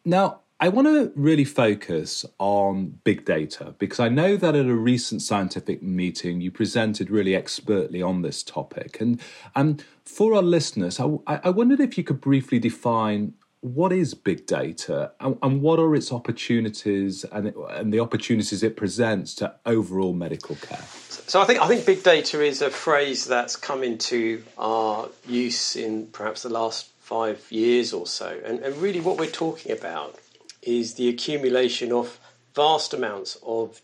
now, 0.02 0.40
I 0.58 0.70
want 0.70 0.88
to 0.88 1.12
really 1.14 1.44
focus 1.44 2.24
on 2.38 2.98
big 3.04 3.26
data 3.26 3.74
because 3.78 4.00
I 4.00 4.08
know 4.08 4.36
that 4.38 4.56
at 4.56 4.64
a 4.64 4.74
recent 4.74 5.20
scientific 5.20 5.82
meeting 5.82 6.40
you 6.40 6.50
presented 6.50 7.10
really 7.10 7.34
expertly 7.34 8.00
on 8.00 8.22
this 8.22 8.42
topic. 8.42 9.02
And, 9.02 9.20
and 9.54 9.84
for 10.02 10.34
our 10.34 10.42
listeners, 10.42 10.98
I, 10.98 11.18
I 11.26 11.50
wondered 11.50 11.80
if 11.80 11.98
you 11.98 12.04
could 12.04 12.22
briefly 12.22 12.58
define 12.58 13.34
what 13.60 13.92
is 13.92 14.14
big 14.14 14.46
data 14.46 15.12
and, 15.20 15.36
and 15.42 15.60
what 15.60 15.78
are 15.78 15.94
its 15.94 16.10
opportunities 16.10 17.24
and, 17.24 17.52
and 17.70 17.92
the 17.92 18.00
opportunities 18.00 18.62
it 18.62 18.76
presents 18.76 19.34
to 19.34 19.54
overall 19.66 20.14
medical 20.14 20.56
care? 20.56 20.84
So 21.28 21.42
I 21.42 21.44
think 21.44 21.60
I 21.60 21.68
think 21.68 21.84
big 21.84 22.02
data 22.02 22.42
is 22.42 22.62
a 22.62 22.70
phrase 22.70 23.26
that's 23.26 23.54
come 23.54 23.84
into 23.84 24.42
our 24.56 25.10
use 25.26 25.76
in 25.76 26.06
perhaps 26.06 26.42
the 26.42 26.48
last 26.48 26.90
five 27.00 27.46
years 27.50 27.92
or 27.92 28.06
so, 28.06 28.40
and, 28.46 28.60
and 28.60 28.74
really 28.78 29.00
what 29.00 29.18
we're 29.18 29.26
talking 29.26 29.72
about 29.72 30.18
is 30.62 30.94
the 30.94 31.10
accumulation 31.10 31.92
of 31.92 32.18
vast 32.54 32.94
amounts 32.94 33.36
of 33.42 33.82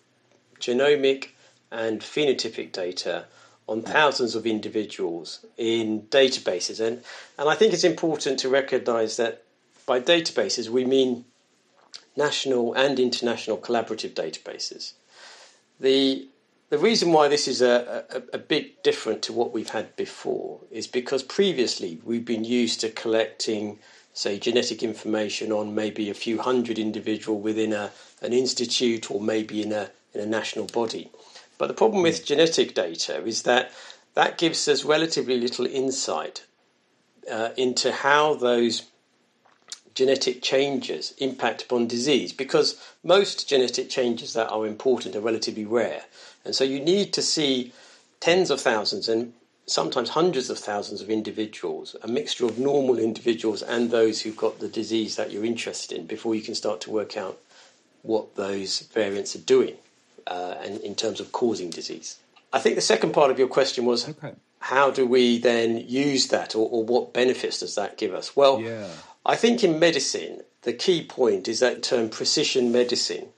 genomic 0.59 1.33
and 1.71 2.01
phenotypic 2.01 2.73
data 2.73 3.27
on 3.69 3.83
thousands 3.83 4.35
of 4.35 4.47
individuals 4.47 5.45
in 5.59 6.03
databases. 6.09 6.81
And, 6.81 7.03
and 7.39 7.49
I 7.49 7.55
think 7.55 7.75
it's 7.75 7.85
important 7.85 8.39
to 8.41 8.49
recognize 8.49 9.19
that 9.19 9.43
by 9.85 10.01
databases, 10.01 10.71
we 10.71 10.87
mean 10.87 11.27
national 12.17 12.73
and 12.73 12.99
international 12.99 13.59
collaborative 13.59 14.13
databases. 14.15 14.95
The, 15.79 16.27
the 16.75 16.81
reason 16.81 17.13
why 17.13 17.29
this 17.29 17.47
is 17.47 17.63
a, 17.63 18.05
a, 18.11 18.37
a 18.37 18.39
bit 18.39 18.83
different 18.83 19.23
to 19.23 19.33
what 19.33 19.53
we've 19.53 19.71
had 19.71 19.95
before 19.95 20.59
is 20.73 20.89
because 20.89 21.23
previously 21.23 22.01
we've 22.03 22.25
been 22.25 22.43
used 22.43 22.81
to 22.81 22.91
collecting 22.91 23.79
say, 24.13 24.41
genetic 24.41 24.83
information 24.83 25.53
on 25.53 25.73
maybe 25.73 26.11
a 26.11 26.15
few 26.15 26.41
hundred 26.41 26.81
individual 26.81 27.39
within 27.39 27.73
a, 27.73 27.93
an 28.23 28.33
institute 28.33 29.09
or 29.09 29.21
maybe 29.21 29.63
in 29.63 29.71
a, 29.71 29.89
in 30.15 30.21
a 30.21 30.27
national 30.27 30.67
body. 30.67 31.11
But 31.59 31.69
the 31.69 31.75
problem 31.75 32.03
with 32.03 32.27
genetic 32.27 32.75
data 32.75 33.25
is 33.25 33.43
that 33.43 33.71
that 34.15 34.37
gives 34.37 34.67
us 34.67 34.85
relatively 34.85 35.39
little 35.39 35.67
insight 35.67 36.45
uh, 37.31 37.51
into 37.57 37.93
how 37.93 38.35
those 38.35 38.83
genetic 39.95 40.43
changes 40.43 41.15
impact 41.19 41.63
upon 41.63 41.87
disease 41.87 42.33
because 42.33 42.81
most 43.05 43.49
genetic 43.49 43.89
changes 43.89 44.33
that 44.33 44.51
are 44.51 44.67
important 44.67 45.15
are 45.15 45.21
relatively 45.21 45.65
rare. 45.65 46.03
And 46.45 46.55
so 46.55 46.65
you 46.65 46.81
need 46.81 47.13
to 47.15 47.23
see 47.23 47.73
tens 48.21 48.51
of 48.51 48.61
thousands 48.61 49.09
and 49.09 49.33
sometimes 49.67 50.11
hundreds 50.11 50.51
of 50.51 50.59
thousands 50.59 51.01
of 51.01 51.09
individuals, 51.09 51.97
a 52.03 52.09
mixture 52.09 52.45
of 52.45 52.59
normal 52.59 52.99
individuals 52.99 53.63
and 53.63 53.91
those 53.91 54.21
who've 54.23 54.37
got 54.37 54.61
the 54.61 54.69
disease 54.69 55.17
that 55.17 55.31
you're 55.31 55.45
interested 55.45 55.97
in, 55.97 56.07
before 56.07 56.35
you 56.35 56.43
can 56.43 56.55
start 56.55 56.81
to 56.83 56.91
work 56.91 57.17
out 57.17 57.39
what 58.03 58.37
those 58.37 58.81
variants 58.93 59.35
are 59.35 59.41
doing 59.41 59.75
uh, 60.27 60.57
and 60.61 60.81
in 60.81 60.95
terms 60.95 61.21
of 61.21 61.33
causing 61.33 61.71
disease. 61.71 62.19
I 62.53 62.59
think 62.59 62.77
the 62.77 62.83
second 62.83 63.13
part 63.13 63.31
of 63.31 63.39
your 63.39 63.49
question 63.49 63.85
was 63.87 64.09
okay. 64.09 64.35
how 64.61 64.91
do 64.91 65.07
we 65.07 65.39
then 65.39 65.79
use 65.89 66.29
that 66.29 66.55
or, 66.55 66.69
or, 66.71 66.85
what 66.85 67.13
benefits 67.13 67.61
does 67.61 67.75
that 67.75 67.99
give 67.99 68.15
us? 68.15 68.37
Well, 68.37 68.61
yeah. 68.61 68.89
I 69.27 69.37
think 69.37 69.65
in 69.65 69.79
medicine, 69.79 70.43
the 70.63 70.73
key 70.73 71.05
point 71.05 71.49
is 71.49 71.61
that 71.61 71.83
term 71.83 72.11
precision 72.11 72.71
medicine. 72.71 73.29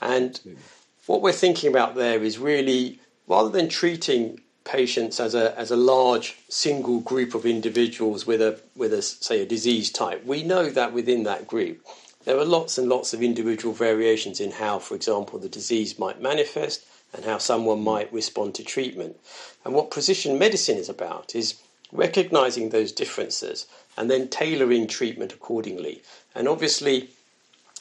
And 0.00 0.30
Absolutely. 0.30 0.62
What 1.06 1.22
we're 1.22 1.32
thinking 1.32 1.70
about 1.70 1.94
there 1.94 2.22
is 2.22 2.38
really 2.38 3.00
rather 3.26 3.48
than 3.48 3.68
treating 3.68 4.40
patients 4.64 5.20
as 5.20 5.34
a 5.34 5.56
as 5.58 5.70
a 5.70 5.76
large 5.76 6.36
single 6.48 7.00
group 7.00 7.34
of 7.34 7.46
individuals 7.46 8.26
with 8.26 8.42
a 8.42 8.60
with 8.74 8.92
a 8.92 9.02
say 9.02 9.40
a 9.40 9.46
disease 9.46 9.90
type, 9.90 10.24
we 10.24 10.42
know 10.42 10.68
that 10.70 10.92
within 10.92 11.22
that 11.22 11.46
group 11.46 11.84
there 12.26 12.36
are 12.36 12.44
lots 12.44 12.76
and 12.76 12.88
lots 12.88 13.14
of 13.14 13.22
individual 13.22 13.72
variations 13.72 14.40
in 14.40 14.50
how, 14.50 14.80
for 14.80 14.96
example, 14.96 15.38
the 15.38 15.48
disease 15.48 15.96
might 15.96 16.20
manifest 16.20 16.84
and 17.14 17.24
how 17.24 17.38
someone 17.38 17.84
might 17.84 18.12
respond 18.12 18.52
to 18.56 18.64
treatment. 18.64 19.16
And 19.64 19.72
what 19.72 19.92
precision 19.92 20.36
medicine 20.36 20.76
is 20.76 20.88
about 20.88 21.36
is 21.36 21.54
recognizing 21.92 22.70
those 22.70 22.90
differences 22.90 23.66
and 23.96 24.10
then 24.10 24.26
tailoring 24.26 24.88
treatment 24.88 25.32
accordingly. 25.32 26.02
And 26.34 26.48
obviously, 26.48 27.10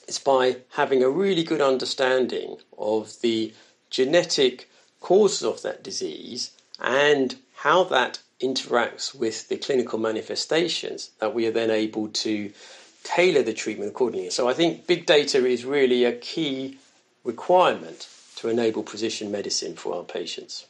it's 0.07 0.19
by 0.19 0.57
having 0.73 1.03
a 1.03 1.09
really 1.09 1.43
good 1.43 1.61
understanding 1.61 2.57
of 2.77 3.21
the 3.21 3.53
genetic 3.89 4.69
causes 4.99 5.43
of 5.43 5.61
that 5.61 5.83
disease 5.83 6.51
and 6.79 7.35
how 7.55 7.83
that 7.83 8.19
interacts 8.41 9.17
with 9.17 9.47
the 9.49 9.57
clinical 9.57 9.97
manifestations 9.97 11.11
that 11.19 11.33
we 11.33 11.47
are 11.47 11.51
then 11.51 11.71
able 11.71 12.07
to 12.09 12.51
tailor 13.03 13.43
the 13.43 13.53
treatment 13.53 13.91
accordingly. 13.91 14.29
So 14.29 14.49
I 14.49 14.53
think 14.53 14.87
big 14.87 15.05
data 15.05 15.45
is 15.45 15.63
really 15.63 16.03
a 16.03 16.11
key 16.11 16.77
requirement 17.23 18.07
to 18.37 18.49
enable 18.49 18.83
precision 18.83 19.31
medicine 19.31 19.75
for 19.75 19.95
our 19.95 20.03
patients. 20.03 20.65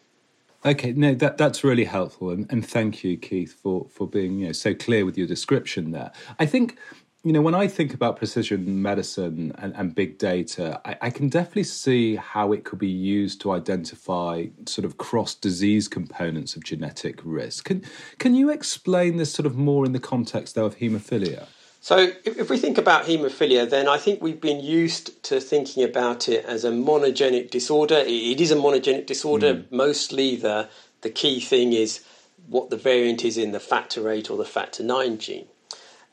Okay, 0.66 0.94
no, 0.94 1.14
that 1.14 1.38
that's 1.38 1.64
really 1.64 1.86
helpful, 1.86 2.32
and, 2.32 2.52
and 2.52 2.68
thank 2.68 3.04
you, 3.04 3.18
Keith, 3.18 3.54
for 3.54 3.86
for 3.88 4.08
being 4.08 4.40
you 4.40 4.48
know 4.48 4.52
so 4.52 4.74
clear 4.74 5.06
with 5.06 5.16
your 5.16 5.28
description 5.28 5.92
there. 5.92 6.12
I 6.40 6.48
think 6.48 6.80
you 7.26 7.34
know, 7.34 7.42
when 7.42 7.56
I 7.56 7.68
think 7.68 7.92
about 7.92 8.18
precision 8.18 8.84
medicine 8.84 9.52
and, 9.58 9.76
and 9.76 9.96
big 9.96 10.20
data, 10.20 10.80
I, 10.86 10.96
I, 11.02 11.10
can 11.10 11.28
definitely 11.28 11.64
see 11.64 12.18
how 12.18 12.54
it 12.54 12.66
could 12.66 12.78
be 12.78 12.88
used 12.88 13.42
to 13.42 13.52
identify 13.52 14.46
sort 14.68 14.86
of 14.86 15.00
cross 15.00 15.34
disease 15.34 15.88
components 15.88 16.56
of 16.56 16.64
genetic 16.64 17.20
risk. 17.24 17.66
Can, 17.66 17.84
can 18.20 18.36
you 18.36 18.52
explain 18.52 19.18
this 19.18 19.34
sort 19.34 19.48
of 19.48 19.58
more 19.58 19.88
in 19.88 19.92
the 19.92 20.00
context, 20.00 20.54
though, 20.54 20.66
of 20.66 20.78
haemophilia? 20.78 21.48
So, 21.82 21.98
if, 21.98 22.38
if 22.38 22.50
we 22.52 22.60
think 22.60 22.78
about 22.78 23.06
haemophilia, 23.06 23.68
then 23.68 23.88
I 23.88 23.98
think 23.98 24.22
we've 24.22 24.40
been 24.40 24.60
used 24.60 25.24
to 25.24 25.40
thinking 25.40 25.84
about 25.84 26.30
it 26.30 26.46
as 26.46 26.64
a 26.64 26.70
monogenic 26.70 27.50
disorder. 27.50 28.04
it 28.06 28.40
is 28.40 28.52
a 28.52 28.56
monogenic 28.56 29.08
disorder. 29.08 29.56
Mm. 29.56 29.72
Mostly, 29.72 30.36
the, 30.36 30.70
the 31.02 31.10
key 31.10 31.40
thing 31.40 31.74
is 31.74 32.06
what 32.48 32.70
the 32.70 32.78
variant 32.78 33.26
is 33.26 33.36
in 33.36 33.52
the 33.52 33.60
factor 33.60 34.12
8 34.12 34.30
or 34.30 34.38
the 34.38 34.46
factor 34.46 34.84
9 34.84 35.18
gene. 35.18 35.48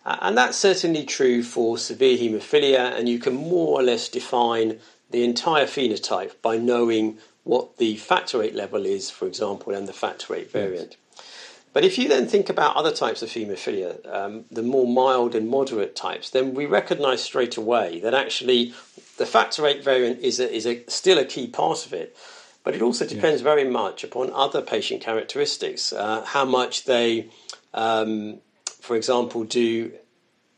Uh, 0.04 0.16
and 0.20 0.36
that's 0.36 0.58
certainly 0.58 1.04
true 1.04 1.42
for 1.42 1.78
severe 1.78 2.18
haemophilia, 2.18 2.96
and 2.98 3.08
you 3.08 3.18
can 3.18 3.34
more 3.34 3.78
or 3.78 3.82
less 3.82 4.08
define 4.08 4.78
the 5.10 5.24
entire 5.24 5.66
phenotype 5.66 6.32
by 6.42 6.56
knowing 6.56 7.18
what 7.44 7.78
the 7.78 7.96
factor 7.96 8.38
VIII 8.38 8.52
level 8.52 8.86
is, 8.86 9.10
for 9.10 9.26
example, 9.26 9.74
and 9.74 9.86
the 9.86 9.92
factor 9.92 10.34
VIII 10.34 10.44
variant. 10.44 10.96
Yes. 11.16 11.26
But 11.72 11.84
if 11.84 11.96
you 11.96 12.08
then 12.08 12.26
think 12.26 12.50
about 12.50 12.76
other 12.76 12.92
types 12.92 13.22
of 13.22 13.30
haemophilia, 13.30 14.06
um, 14.12 14.44
the 14.50 14.62
more 14.62 14.86
mild 14.86 15.34
and 15.34 15.48
moderate 15.48 15.96
types, 15.96 16.30
then 16.30 16.54
we 16.54 16.66
recognize 16.66 17.22
straight 17.22 17.56
away 17.56 18.00
that 18.00 18.12
actually 18.12 18.74
the 19.16 19.26
factor 19.26 19.62
VIII 19.62 19.80
variant 19.80 20.20
is, 20.20 20.38
a, 20.38 20.52
is 20.52 20.66
a, 20.66 20.84
still 20.88 21.18
a 21.18 21.24
key 21.24 21.46
part 21.46 21.86
of 21.86 21.92
it. 21.92 22.16
But 22.64 22.74
it 22.74 22.82
also 22.82 23.06
depends 23.06 23.40
very 23.40 23.68
much 23.68 24.04
upon 24.04 24.30
other 24.32 24.62
patient 24.62 25.00
characteristics, 25.00 25.92
uh, 25.92 26.22
how 26.24 26.44
much 26.44 26.84
they 26.84 27.28
um, 27.74 28.38
for 28.82 28.96
example, 28.96 29.44
do 29.44 29.92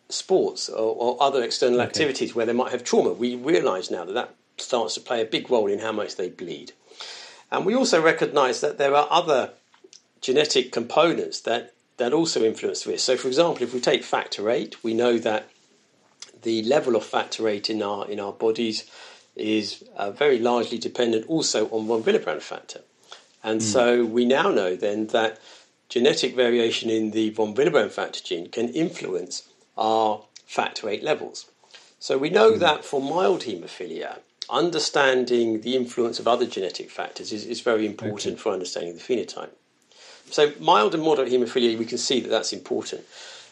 sports 0.09 0.71
or, 0.71 0.97
or 0.97 1.23
other 1.23 1.43
external 1.43 1.81
okay. 1.81 1.87
activities 1.87 2.35
where 2.35 2.47
they 2.47 2.55
might 2.55 2.73
have 2.73 2.83
trauma. 2.83 3.13
We 3.13 3.37
realise 3.37 3.91
now 3.91 4.07
that 4.07 4.15
that 4.15 4.35
starts 4.57 4.95
to 4.95 5.01
play 5.01 5.21
a 5.21 5.27
big 5.27 5.51
role 5.51 5.67
in 5.67 5.81
how 5.81 5.93
much 5.93 6.17
they 6.17 6.31
bleed. 6.31 6.73
And 7.53 7.67
we 7.67 7.75
also 7.75 8.01
recognise 8.01 8.63
that 8.63 8.79
there 8.79 8.95
are 8.95 9.07
other 9.11 9.51
genetic 10.23 10.73
components 10.73 11.41
that, 11.41 11.75
that 11.99 12.15
also 12.15 12.43
influence 12.43 12.87
risk. 12.87 13.05
So, 13.05 13.19
for 13.19 13.29
example, 13.29 13.63
if 13.63 13.75
we 13.75 13.81
take 13.81 14.03
factor 14.03 14.43
VIII, 14.43 14.73
we 14.83 14.95
know 14.95 15.19
that 15.19 15.51
the 16.43 16.63
level 16.63 16.97
of 16.97 17.05
factor 17.05 17.43
VIII 17.43 17.65
in 17.69 17.83
our, 17.83 18.09
in 18.09 18.21
our 18.21 18.33
bodies 18.33 18.91
is 19.37 19.85
uh, 19.97 20.11
very 20.11 20.39
largely 20.39 20.79
dependent 20.79 21.27
also 21.29 21.69
on 21.69 21.87
von 21.87 22.03
Willebrand 22.03 22.41
factor. 22.41 22.81
And 23.43 23.61
mm. 23.61 23.65
so 23.65 24.03
we 24.07 24.25
now 24.25 24.51
know 24.51 24.77
then 24.77 25.09
that 25.09 25.39
genetic 25.88 26.35
variation 26.35 26.90
in 26.90 27.11
the 27.11 27.31
von 27.31 27.55
Willebrand 27.55 27.90
factor 27.90 28.20
gene 28.23 28.49
can 28.49 28.68
influence 28.70 29.49
our 29.77 30.23
factor 30.47 30.88
VIII 30.88 31.01
levels. 31.01 31.51
So 31.99 32.18
we 32.18 32.31
know 32.31 32.53
mm. 32.53 32.59
that 32.59 32.85
for 32.85 33.01
mild 33.01 33.42
haemophilia, 33.42 34.18
understanding 34.51 35.62
the 35.62 35.75
influence 35.77 36.18
of 36.18 36.29
other 36.29 36.47
genetic 36.47 36.90
factors 36.90 37.33
is, 37.33 37.47
is 37.47 37.61
very 37.61 37.87
important 37.87 38.35
okay. 38.35 38.42
for 38.42 38.53
understanding 38.53 38.94
the 38.94 39.01
phenotype. 39.01 39.51
So 40.31 40.53
mild 40.61 40.94
and 40.94 41.03
moderate 41.03 41.33
haemophilia, 41.33 41.79
we 41.79 41.87
can 41.87 41.99
see 41.99 42.20
that 42.20 42.29
that's 42.29 42.53
important. 42.53 43.05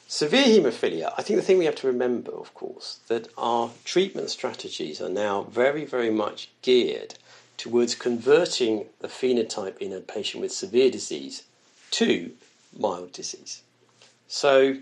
Severe 0.07 0.45
haemophilia, 0.45 1.15
I 1.17 1.23
think 1.23 1.39
the 1.39 1.47
thing 1.47 1.59
we 1.59 1.65
have 1.65 1.77
to 1.77 1.87
remember, 1.87 2.33
of 2.33 2.53
course, 2.53 3.01
that 3.09 3.29
our 3.39 3.71
treatment 3.85 4.29
strategies 4.29 5.01
are 5.01 5.09
now 5.09 5.45
very, 5.45 5.87
very 5.87 6.11
much 6.11 6.51
geared 6.61 7.15
towards 7.57 7.95
converting 7.95 8.87
the 9.01 9.09
phenotype 9.09 9.79
in 9.79 9.93
a 9.93 10.01
patient 10.01 10.43
with 10.43 10.53
severe 10.53 10.91
disease 10.91 11.45
to 11.93 12.33
mild 12.79 13.13
disease. 13.13 13.63
So, 14.29 14.77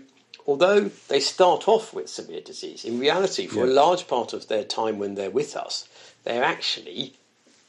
although 0.47 0.89
they 1.07 1.19
start 1.19 1.67
off 1.67 1.93
with 1.93 2.09
severe 2.09 2.41
disease, 2.41 2.85
in 2.85 2.99
reality, 2.99 3.47
for 3.47 3.65
yeah. 3.65 3.71
a 3.71 3.73
large 3.73 4.07
part 4.07 4.33
of 4.33 4.47
their 4.47 4.63
time 4.63 4.99
when 4.99 5.15
they're 5.15 5.29
with 5.29 5.55
us, 5.55 5.87
they 6.23 6.39
actually 6.39 7.13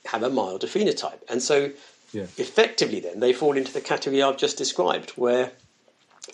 have 0.06 0.22
a 0.22 0.30
milder 0.30 0.66
phenotype. 0.66 1.20
And 1.28 1.42
so, 1.42 1.72
yeah. 2.12 2.26
effectively, 2.36 3.00
then, 3.00 3.20
they 3.20 3.32
fall 3.32 3.56
into 3.56 3.72
the 3.72 3.80
category 3.80 4.22
I've 4.22 4.36
just 4.36 4.58
described, 4.58 5.10
where 5.10 5.52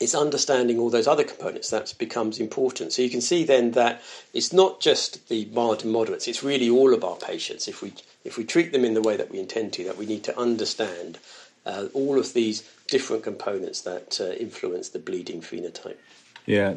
it's 0.01 0.15
understanding 0.15 0.79
all 0.79 0.91
those 0.91 1.07
other 1.07 1.25
components 1.25 1.71
that 1.71 1.95
becomes 1.99 2.39
important. 2.39 2.93
So 2.93 3.03
you 3.03 3.11
can 3.11 3.21
see 3.21 3.45
then 3.45 3.73
that 3.73 4.03
it's 4.35 4.53
not 4.53 4.81
just 4.81 5.29
the 5.29 5.47
mild 5.47 5.83
and 5.83 5.93
moderates; 5.93 6.29
it's 6.29 6.43
really 6.43 6.69
all 6.69 6.93
of 6.93 7.05
our 7.05 7.17
patients. 7.17 7.69
If 7.69 7.83
we 7.83 7.95
if 8.25 8.37
we 8.37 8.45
treat 8.45 8.73
them 8.73 8.85
in 8.85 8.95
the 8.95 9.03
way 9.03 9.17
that 9.17 9.31
we 9.31 9.39
intend 9.39 9.73
to, 9.75 9.85
that 9.85 9.97
we 9.97 10.07
need 10.07 10.25
to 10.25 10.39
understand 10.39 11.19
uh, 11.67 11.87
all 11.95 12.19
of 12.19 12.33
these 12.33 12.63
different 12.89 13.23
components 13.23 13.83
that 13.83 14.21
uh, 14.21 14.33
influence 14.41 14.89
the 14.89 14.99
bleeding 14.99 15.41
phenotype. 15.41 15.97
Yeah, 16.47 16.75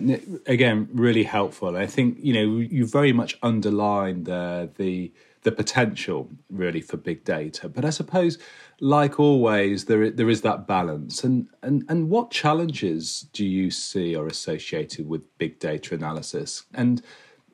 again, 0.47 0.89
really 0.91 1.23
helpful. 1.23 1.77
I 1.77 1.85
think 1.85 2.17
you 2.19 2.33
know 2.33 2.57
you 2.59 2.85
very 2.85 3.13
much 3.13 3.37
underlined 3.41 4.25
the 4.25 4.69
the 4.75 5.13
the 5.43 5.51
potential 5.51 6.29
really 6.49 6.81
for 6.81 6.97
big 6.97 7.23
data, 7.23 7.69
but 7.69 7.85
I 7.85 7.89
suppose, 7.89 8.37
like 8.81 9.17
always, 9.17 9.85
there 9.85 10.09
there 10.09 10.29
is 10.29 10.41
that 10.41 10.67
balance. 10.67 11.23
And 11.23 11.47
and 11.61 11.85
and 11.87 12.09
what 12.09 12.31
challenges 12.31 13.27
do 13.31 13.45
you 13.45 13.71
see 13.71 14.13
are 14.13 14.27
associated 14.27 15.07
with 15.07 15.37
big 15.37 15.59
data 15.59 15.95
analysis? 15.95 16.63
And 16.73 17.01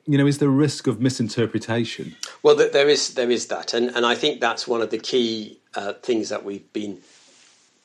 you 0.04 0.18
know, 0.18 0.26
is 0.26 0.38
there 0.38 0.48
risk 0.48 0.86
of 0.86 1.00
misinterpretation? 1.00 2.16
Well, 2.42 2.56
there 2.56 2.88
is 2.88 3.14
there 3.14 3.30
is 3.30 3.46
that, 3.46 3.74
and 3.74 3.90
and 3.90 4.04
I 4.04 4.16
think 4.16 4.40
that's 4.40 4.66
one 4.66 4.82
of 4.82 4.90
the 4.90 4.98
key 4.98 5.60
uh, 5.74 5.92
things 5.92 6.30
that 6.30 6.44
we've 6.44 6.72
been 6.72 6.98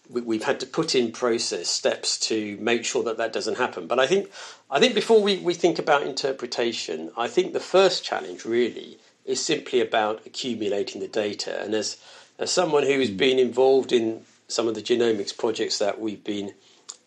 we, 0.10 0.38
have 0.38 0.46
had 0.46 0.60
to 0.60 0.66
put 0.66 0.96
in 0.96 1.12
process 1.12 1.68
steps 1.68 2.18
to 2.20 2.58
make 2.58 2.86
sure 2.86 3.04
that 3.04 3.18
that 3.18 3.34
doesn't 3.34 3.58
happen. 3.58 3.88
But 3.88 4.00
I 4.00 4.08
think 4.08 4.30
I 4.70 4.80
think 4.80 4.96
before 4.96 5.22
we, 5.22 5.38
we 5.38 5.54
think 5.54 5.80
about 5.80 6.04
interpretation, 6.04 7.12
I 7.18 7.28
think 7.28 7.54
the 7.54 7.60
first 7.60 8.04
challenge 8.04 8.46
really 8.46 8.98
is 9.26 9.44
simply 9.44 9.80
about 9.80 10.26
accumulating 10.26 11.02
the 11.02 11.08
data. 11.08 11.62
And 11.62 11.74
as 11.74 11.98
as 12.38 12.52
someone 12.52 12.84
who 12.84 13.00
has 13.00 13.10
hmm. 13.10 13.18
been 13.18 13.39
involved 13.39 13.92
in 13.92 14.22
some 14.48 14.68
of 14.68 14.76
the 14.76 14.82
genomics 14.82 15.36
projects 15.36 15.80
that 15.80 16.00
we've 16.00 16.24
been 16.24 16.54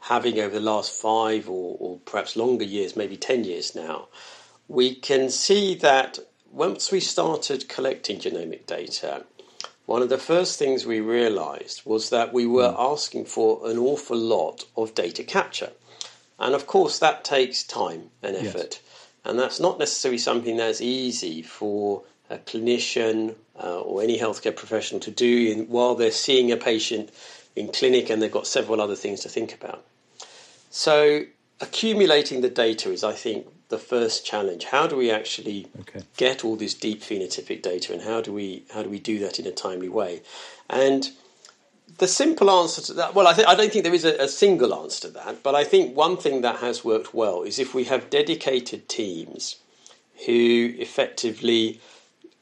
having 0.00 0.38
over 0.38 0.54
the 0.54 0.60
last 0.60 0.92
five 0.92 1.48
or, 1.48 1.76
or 1.78 1.98
perhaps 2.06 2.36
longer 2.36 2.64
years, 2.64 2.96
maybe 2.96 3.16
ten 3.16 3.44
years 3.44 3.74
now, 3.74 4.08
we 4.68 4.94
can 4.94 5.28
see 5.28 5.74
that 5.74 6.18
once 6.50 6.90
we 6.90 7.00
started 7.00 7.68
collecting 7.68 8.18
genomic 8.18 8.66
data, 8.66 9.24
one 9.86 10.02
of 10.02 10.08
the 10.08 10.18
first 10.18 10.58
things 10.58 10.84
we 10.84 11.00
realized 11.00 11.82
was 11.84 12.10
that 12.10 12.32
we 12.32 12.46
were 12.46 12.68
mm. 12.68 12.92
asking 12.92 13.24
for 13.24 13.70
an 13.70 13.78
awful 13.78 14.16
lot 14.16 14.64
of 14.76 14.94
data 14.94 15.22
capture. 15.22 15.70
And 16.38 16.54
of 16.54 16.66
course, 16.66 16.98
that 16.98 17.24
takes 17.24 17.62
time 17.62 18.10
and 18.22 18.36
effort. 18.36 18.80
Yes. 18.80 18.80
And 19.24 19.38
that's 19.38 19.60
not 19.60 19.78
necessarily 19.78 20.18
something 20.18 20.56
that's 20.56 20.80
easy 20.80 21.42
for 21.42 22.02
a 22.28 22.38
clinician 22.38 23.36
uh, 23.62 23.80
or 23.80 24.02
any 24.02 24.18
healthcare 24.18 24.54
professional 24.54 25.00
to 25.00 25.10
do 25.10 25.52
in, 25.52 25.68
while 25.68 25.94
they're 25.94 26.10
seeing 26.10 26.52
a 26.52 26.56
patient 26.56 27.10
in 27.54 27.68
clinic 27.68 28.10
and 28.10 28.20
they've 28.20 28.30
got 28.30 28.46
several 28.46 28.80
other 28.80 28.96
things 28.96 29.20
to 29.20 29.28
think 29.28 29.54
about. 29.54 29.84
So, 30.70 31.22
accumulating 31.60 32.42
the 32.42 32.50
data 32.50 32.92
is, 32.92 33.02
I 33.02 33.12
think, 33.12 33.46
the 33.68 33.78
first 33.78 34.24
challenge. 34.24 34.64
How 34.64 34.86
do 34.86 34.96
we 34.96 35.10
actually 35.10 35.66
okay. 35.80 36.02
get 36.16 36.44
all 36.44 36.56
this 36.56 36.74
deep 36.74 37.02
phenotypic 37.02 37.62
data, 37.62 37.92
and 37.92 38.02
how 38.02 38.20
do 38.20 38.32
we 38.32 38.64
how 38.72 38.82
do 38.82 38.88
we 38.88 38.98
do 38.98 39.18
that 39.20 39.38
in 39.38 39.46
a 39.46 39.52
timely 39.52 39.88
way? 39.88 40.22
And 40.70 41.10
the 41.98 42.08
simple 42.08 42.50
answer 42.50 42.82
to 42.82 42.92
that, 42.94 43.14
well, 43.14 43.26
I, 43.26 43.32
th- 43.32 43.46
I 43.46 43.54
don't 43.54 43.72
think 43.72 43.84
there 43.84 43.94
is 43.94 44.04
a, 44.04 44.16
a, 44.16 44.28
single 44.28 44.74
answer 44.74 45.02
to 45.02 45.14
that, 45.14 45.42
but 45.42 45.54
I 45.54 45.64
think 45.64 45.96
one 45.96 46.16
thing 46.16 46.42
that 46.42 46.56
has 46.56 46.84
worked 46.84 47.14
well 47.14 47.42
is 47.42 47.58
if 47.58 47.74
we 47.74 47.84
have 47.84 48.10
dedicated 48.10 48.88
teams 48.88 49.56
who 50.26 50.74
effectively 50.78 51.80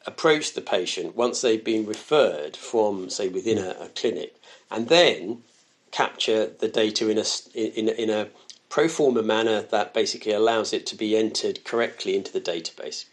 approach 0.07 0.55
the 0.55 0.61
patient 0.61 1.15
once 1.15 1.41
they've 1.41 1.65
been 1.65 1.87
referred 1.87 2.57
from, 2.57 3.11
say, 3.11 3.29
within 3.29 3.59
a, 3.59 3.77
a 3.81 3.89
clinic, 3.89 4.35
and 4.71 4.89
then 4.89 5.43
capture 5.91 6.47
the 6.47 6.69
data 6.69 7.09
in 7.09 7.19
a 7.19 7.25
in, 7.55 7.89
in 7.89 8.11
a 8.11 8.27
pro 8.69 8.89
forma 8.89 9.23
manner 9.23 9.63
that 9.63 9.95
basically 9.95 10.33
allows 10.33 10.73
it 10.73 10.87
to 10.87 10.97
be 10.97 11.17
entered 11.17 11.65
correctly 11.65 12.17
into 12.17 12.33
the 12.33 12.41
database. 12.41 13.05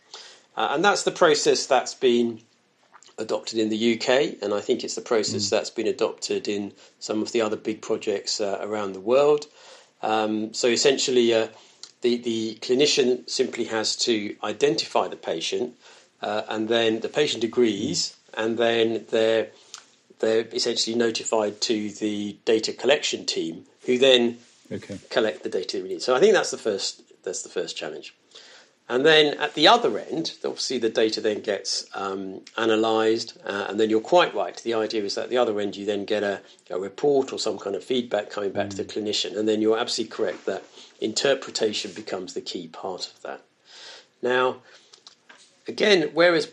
Uh, 0.55 0.69
and 0.71 0.83
that's 0.83 1.03
the 1.03 1.11
process 1.11 1.65
that's 1.65 1.93
been 1.93 2.41
adopted 3.17 3.59
in 3.59 3.69
the 3.69 3.95
UK, 3.95 4.41
and 4.41 4.53
I 4.53 4.59
think 4.59 4.83
it's 4.83 4.95
the 4.95 5.01
process 5.01 5.47
mm. 5.47 5.49
that's 5.49 5.69
been 5.69 5.87
adopted 5.87 6.47
in 6.47 6.73
some 6.99 7.21
of 7.21 7.31
the 7.31 7.41
other 7.41 7.55
big 7.55 7.81
projects 7.81 8.41
uh, 8.41 8.59
around 8.61 8.93
the 8.93 8.99
world. 8.99 9.45
Um, 10.01 10.53
so 10.53 10.67
essentially, 10.67 11.33
uh, 11.33 11.47
the, 12.01 12.17
the 12.17 12.55
clinician 12.61 13.29
simply 13.29 13.65
has 13.65 13.95
to 13.97 14.35
identify 14.43 15.07
the 15.07 15.15
patient, 15.15 15.75
uh, 16.21 16.43
and 16.49 16.67
then 16.67 16.99
the 16.99 17.09
patient 17.09 17.43
agrees, 17.43 18.15
mm. 18.33 18.43
and 18.43 18.57
then 18.57 19.05
they're, 19.09 19.49
they're 20.19 20.47
essentially 20.51 20.95
notified 20.95 21.61
to 21.61 21.91
the 21.91 22.37
data 22.45 22.73
collection 22.73 23.25
team, 23.25 23.65
who 23.85 23.97
then 23.97 24.37
okay. 24.71 24.99
collect 25.09 25.43
the 25.43 25.49
data 25.49 25.79
we 25.81 25.89
need. 25.89 26.01
So 26.01 26.15
I 26.15 26.19
think 26.19 26.33
that's 26.33 26.51
the 26.51 26.57
first 26.57 27.01
that's 27.23 27.43
the 27.43 27.49
first 27.49 27.77
challenge. 27.77 28.15
And 28.89 29.05
then 29.05 29.39
at 29.39 29.53
the 29.53 29.69
other 29.69 29.97
end, 29.99 30.33
obviously 30.43 30.77
the 30.77 30.89
data 30.89 31.21
then 31.21 31.39
gets 31.39 31.85
um, 31.95 32.41
analysed, 32.57 33.37
uh, 33.45 33.67
and 33.69 33.79
then 33.79 33.89
you're 33.89 34.01
quite 34.01 34.35
right. 34.35 34.57
The 34.57 34.73
idea 34.73 35.03
is 35.03 35.15
that 35.15 35.25
at 35.25 35.29
the 35.29 35.37
other 35.37 35.57
end 35.61 35.77
you 35.77 35.85
then 35.85 36.03
get 36.03 36.23
a, 36.23 36.41
a 36.69 36.77
report 36.77 37.31
or 37.31 37.39
some 37.39 37.57
kind 37.57 37.75
of 37.75 37.85
feedback 37.85 38.29
coming 38.29 38.51
back 38.51 38.67
mm. 38.67 38.71
to 38.71 38.77
the 38.77 38.83
mm. 38.83 38.93
clinician, 38.93 39.37
and 39.37 39.47
then 39.47 39.61
you're 39.61 39.77
absolutely 39.77 40.13
correct 40.13 40.45
that 40.45 40.65
interpretation 40.99 41.91
becomes 41.93 42.33
the 42.33 42.41
key 42.41 42.67
part 42.67 43.07
of 43.07 43.21
that. 43.21 43.41
Now, 44.21 44.57
again, 45.67 46.09
whereas 46.13 46.51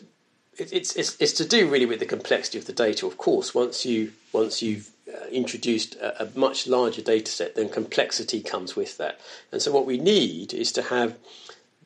it's, 0.58 0.94
it's, 0.96 1.16
it's 1.20 1.32
to 1.34 1.44
do 1.44 1.68
really 1.68 1.86
with 1.86 2.00
the 2.00 2.06
complexity 2.06 2.58
of 2.58 2.66
the 2.66 2.72
data. 2.72 3.06
Of 3.06 3.16
course, 3.18 3.54
once 3.54 3.84
you 3.84 4.12
once 4.32 4.62
you've 4.62 4.90
introduced 5.30 5.94
a, 5.96 6.24
a, 6.24 6.28
much 6.38 6.66
larger 6.66 7.02
data 7.02 7.30
set, 7.30 7.54
then 7.54 7.68
complexity 7.68 8.40
comes 8.40 8.76
with 8.76 8.98
that. 8.98 9.20
And 9.52 9.62
so, 9.62 9.72
what 9.72 9.86
we 9.86 9.98
need 9.98 10.52
is 10.52 10.72
to 10.72 10.82
have 10.82 11.16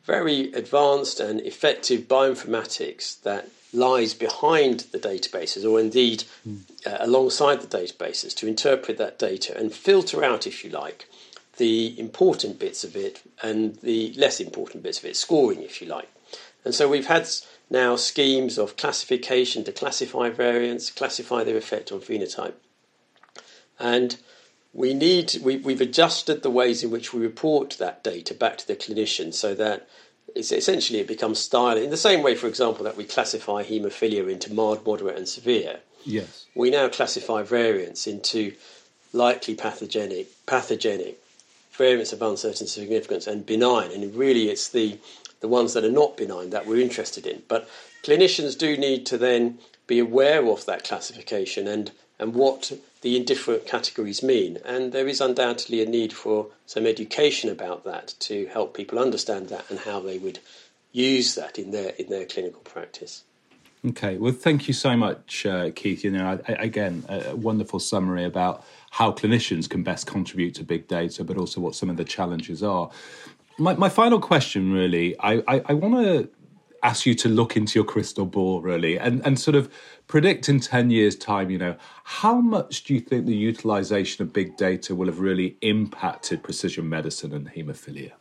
very 0.04 0.52
advanced 0.52 1.20
and 1.20 1.40
effective 1.40 2.02
bioinformatics 2.02 3.22
that 3.22 3.48
lies 3.72 4.14
behind 4.14 4.80
the 4.92 4.98
databases, 4.98 5.68
or 5.68 5.80
indeed 5.80 6.24
mm. 6.46 6.60
uh, 6.86 6.96
alongside 7.00 7.60
the 7.60 7.78
databases, 7.78 8.34
to 8.36 8.46
interpret 8.46 8.98
that 8.98 9.18
data 9.18 9.56
and 9.56 9.72
filter 9.72 10.24
out, 10.24 10.46
if 10.46 10.64
you 10.64 10.70
like, 10.70 11.08
the 11.56 11.98
important 11.98 12.58
bits 12.58 12.82
of 12.84 12.96
it 12.96 13.22
and 13.42 13.76
the 13.76 14.12
less 14.14 14.40
important 14.40 14.82
bits 14.82 14.98
of 14.98 15.04
it, 15.04 15.16
scoring, 15.16 15.62
if 15.62 15.80
you 15.80 15.88
like. 15.88 16.08
And 16.64 16.74
so, 16.74 16.88
we've 16.88 17.06
had 17.06 17.28
now 17.70 17.96
schemes 17.96 18.58
of 18.58 18.76
classification 18.76 19.64
to 19.64 19.72
classify 19.72 20.28
variants, 20.28 20.90
classify 20.90 21.44
their 21.44 21.56
effect 21.56 21.90
on 21.92 22.00
phenotype. 22.00 22.54
And 23.78 24.16
we 24.72 24.94
need 24.94 25.36
we, 25.42 25.58
we've 25.58 25.80
adjusted 25.80 26.42
the 26.42 26.50
ways 26.50 26.82
in 26.82 26.90
which 26.90 27.12
we 27.12 27.20
report 27.20 27.76
that 27.78 28.02
data 28.02 28.34
back 28.34 28.58
to 28.58 28.66
the 28.66 28.76
clinician 28.76 29.34
so 29.34 29.54
that 29.54 29.88
it's 30.34 30.52
essentially 30.52 31.00
it 31.00 31.08
becomes 31.08 31.38
style 31.38 31.76
in 31.76 31.90
the 31.90 31.96
same 31.96 32.22
way, 32.22 32.34
for 32.34 32.46
example, 32.46 32.84
that 32.84 32.96
we 32.96 33.04
classify 33.04 33.62
haemophilia 33.62 34.30
into 34.30 34.52
mild, 34.52 34.86
moderate, 34.86 35.16
and 35.16 35.28
severe. 35.28 35.80
Yes. 36.04 36.46
We 36.54 36.70
now 36.70 36.88
classify 36.88 37.42
variants 37.42 38.06
into 38.06 38.54
likely 39.12 39.54
pathogenic, 39.54 40.28
pathogenic, 40.46 41.18
variants 41.72 42.12
of 42.12 42.22
uncertain 42.22 42.66
significance, 42.66 43.26
and 43.26 43.44
benign. 43.44 43.90
And 43.92 44.14
really, 44.14 44.48
it's 44.48 44.68
the 44.68 44.98
the 45.40 45.48
ones 45.48 45.74
that 45.74 45.84
are 45.84 45.90
not 45.90 46.16
benign 46.16 46.50
that 46.50 46.66
we're 46.66 46.80
interested 46.80 47.26
in. 47.26 47.42
But 47.48 47.68
clinicians 48.04 48.56
do 48.56 48.76
need 48.76 49.04
to 49.06 49.18
then 49.18 49.58
be 49.86 49.98
aware 49.98 50.46
of 50.46 50.64
that 50.66 50.84
classification 50.84 51.66
and, 51.66 51.90
and 52.22 52.34
what 52.34 52.72
the 53.00 53.16
indifferent 53.16 53.66
categories 53.66 54.22
mean. 54.22 54.58
And 54.64 54.92
there 54.92 55.08
is 55.08 55.20
undoubtedly 55.20 55.82
a 55.82 55.86
need 55.86 56.12
for 56.12 56.46
some 56.66 56.86
education 56.86 57.50
about 57.50 57.84
that 57.84 58.14
to 58.20 58.46
help 58.46 58.74
people 58.74 59.00
understand 59.00 59.48
that 59.48 59.68
and 59.68 59.80
how 59.80 59.98
they 59.98 60.18
would 60.18 60.38
use 60.92 61.34
that 61.34 61.58
in 61.58 61.72
their 61.72 61.90
in 61.98 62.08
their 62.08 62.24
clinical 62.24 62.60
practice. 62.60 63.24
Okay, 63.84 64.16
well, 64.16 64.32
thank 64.32 64.68
you 64.68 64.74
so 64.74 64.96
much, 64.96 65.44
uh, 65.44 65.70
Keith. 65.74 66.04
You 66.04 66.12
know, 66.12 66.38
I, 66.46 66.52
again, 66.52 67.04
a 67.08 67.34
wonderful 67.34 67.80
summary 67.80 68.24
about 68.24 68.64
how 68.90 69.10
clinicians 69.10 69.68
can 69.68 69.82
best 69.82 70.06
contribute 70.06 70.54
to 70.54 70.62
big 70.62 70.86
data, 70.86 71.24
but 71.24 71.36
also 71.36 71.60
what 71.60 71.74
some 71.74 71.90
of 71.90 71.96
the 71.96 72.04
challenges 72.04 72.62
are. 72.62 72.88
My, 73.58 73.74
my 73.74 73.88
final 73.88 74.20
question, 74.20 74.72
really, 74.72 75.18
I, 75.18 75.42
I, 75.48 75.62
I 75.66 75.72
want 75.74 75.94
to 75.96 76.28
ask 76.82 77.06
you 77.06 77.14
to 77.14 77.28
look 77.28 77.56
into 77.56 77.78
your 77.78 77.84
crystal 77.84 78.26
ball 78.26 78.60
really 78.60 78.98
and, 78.98 79.24
and 79.24 79.38
sort 79.38 79.54
of 79.54 79.72
predict 80.08 80.48
in 80.48 80.60
10 80.60 80.90
years 80.90 81.16
time 81.16 81.50
you 81.50 81.58
know 81.58 81.76
how 82.04 82.40
much 82.40 82.84
do 82.84 82.94
you 82.94 83.00
think 83.00 83.26
the 83.26 83.34
utilization 83.34 84.22
of 84.22 84.32
big 84.32 84.56
data 84.56 84.94
will 84.94 85.06
have 85.06 85.20
really 85.20 85.56
impacted 85.60 86.42
precision 86.42 86.88
medicine 86.88 87.32
and 87.32 87.52
hemophilia? 87.52 88.12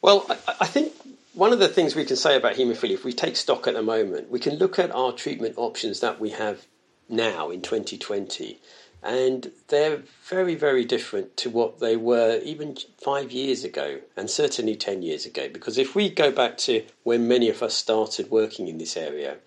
Well 0.00 0.26
I, 0.28 0.36
I 0.62 0.66
think 0.66 0.92
one 1.34 1.52
of 1.52 1.58
the 1.58 1.68
things 1.68 1.94
we 1.94 2.04
can 2.04 2.16
say 2.16 2.36
about 2.36 2.56
haemophilia 2.56 2.94
if 2.94 3.04
we 3.04 3.12
take 3.12 3.36
stock 3.36 3.66
at 3.66 3.74
the 3.74 3.82
moment 3.82 4.30
we 4.30 4.40
can 4.40 4.56
look 4.56 4.78
at 4.78 4.90
our 4.90 5.12
treatment 5.12 5.54
options 5.56 6.00
that 6.00 6.20
we 6.20 6.30
have 6.30 6.66
now 7.08 7.50
in 7.50 7.62
2020 7.62 8.58
and 9.02 9.50
they're 9.68 10.02
very, 10.24 10.54
very 10.54 10.84
different 10.84 11.36
to 11.38 11.50
what 11.50 11.80
they 11.80 11.96
were 11.96 12.40
even 12.44 12.76
five 13.02 13.32
years 13.32 13.64
ago, 13.64 14.00
and 14.16 14.30
certainly 14.30 14.76
10 14.76 15.02
years 15.02 15.26
ago. 15.26 15.48
Because 15.48 15.76
if 15.76 15.94
we 15.94 16.08
go 16.08 16.30
back 16.30 16.56
to 16.58 16.84
when 17.02 17.26
many 17.26 17.48
of 17.48 17.62
us 17.62 17.74
started 17.74 18.30
working 18.30 18.68
in 18.68 18.78
this 18.78 18.96
area, 18.96 19.38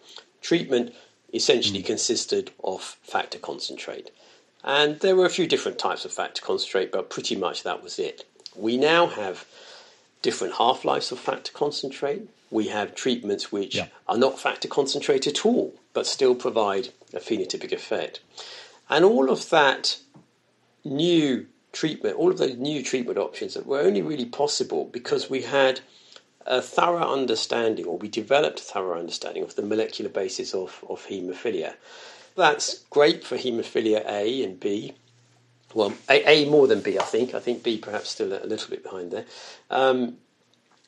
treatment 0.41 0.93
essentially 1.33 1.81
mm. 1.81 1.85
consisted 1.85 2.51
of 2.63 2.81
factor 2.81 3.39
concentrate. 3.39 4.11
And 4.63 4.99
there 4.99 5.15
were 5.15 5.25
a 5.25 5.29
few 5.29 5.47
different 5.47 5.79
types 5.79 6.05
of 6.05 6.11
factor 6.11 6.41
concentrate, 6.41 6.91
but 6.91 7.09
pretty 7.09 7.35
much 7.35 7.63
that 7.63 7.83
was 7.83 7.99
it. 7.99 8.25
We 8.55 8.77
now 8.77 9.07
have 9.07 9.45
different 10.21 10.55
half 10.55 10.83
lives 10.83 11.11
of 11.11 11.19
factor 11.19 11.51
concentrate. 11.53 12.27
We 12.49 12.67
have 12.69 12.95
treatments 12.95 13.51
which 13.51 13.75
yeah. 13.75 13.87
are 14.07 14.17
not 14.17 14.39
factor 14.39 14.67
concentrate 14.67 15.27
at 15.27 15.45
all, 15.45 15.75
but 15.93 16.07
still 16.07 16.35
provide 16.35 16.89
a 17.13 17.19
phenotypic 17.19 17.71
effect. 17.71 18.21
And 18.89 19.03
all 19.03 19.29
of 19.29 19.49
that 19.49 19.97
new 20.83 21.47
treatment, 21.71 22.15
all 22.17 22.31
of 22.31 22.37
those 22.37 22.55
new 22.55 22.83
treatment 22.83 23.17
options 23.17 23.53
that 23.53 23.65
were 23.65 23.79
only 23.79 24.01
really 24.01 24.25
possible 24.25 24.85
because 24.85 25.29
we 25.29 25.41
had 25.41 25.81
a 26.45 26.61
thorough 26.61 27.11
understanding, 27.11 27.85
or 27.85 27.97
we 27.97 28.07
developed 28.07 28.59
a 28.59 28.63
thorough 28.63 28.99
understanding 28.99 29.43
of 29.43 29.55
the 29.55 29.63
molecular 29.63 30.09
basis 30.09 30.53
of, 30.53 30.83
of 30.87 31.05
haemophilia. 31.07 31.73
That's 32.35 32.79
great 32.89 33.23
for 33.23 33.37
haemophilia 33.37 34.05
A 34.07 34.43
and 34.43 34.59
B. 34.59 34.93
Well, 35.73 35.93
A, 36.09 36.23
a 36.25 36.49
more 36.49 36.67
than 36.67 36.81
B, 36.81 36.99
I 36.99 37.03
think. 37.03 37.33
I 37.33 37.39
think 37.39 37.63
B 37.63 37.77
perhaps 37.77 38.09
still 38.09 38.31
a, 38.31 38.45
little 38.45 38.69
bit 38.69 38.83
behind 38.83 39.11
there. 39.11 39.25
Um, 39.69 40.17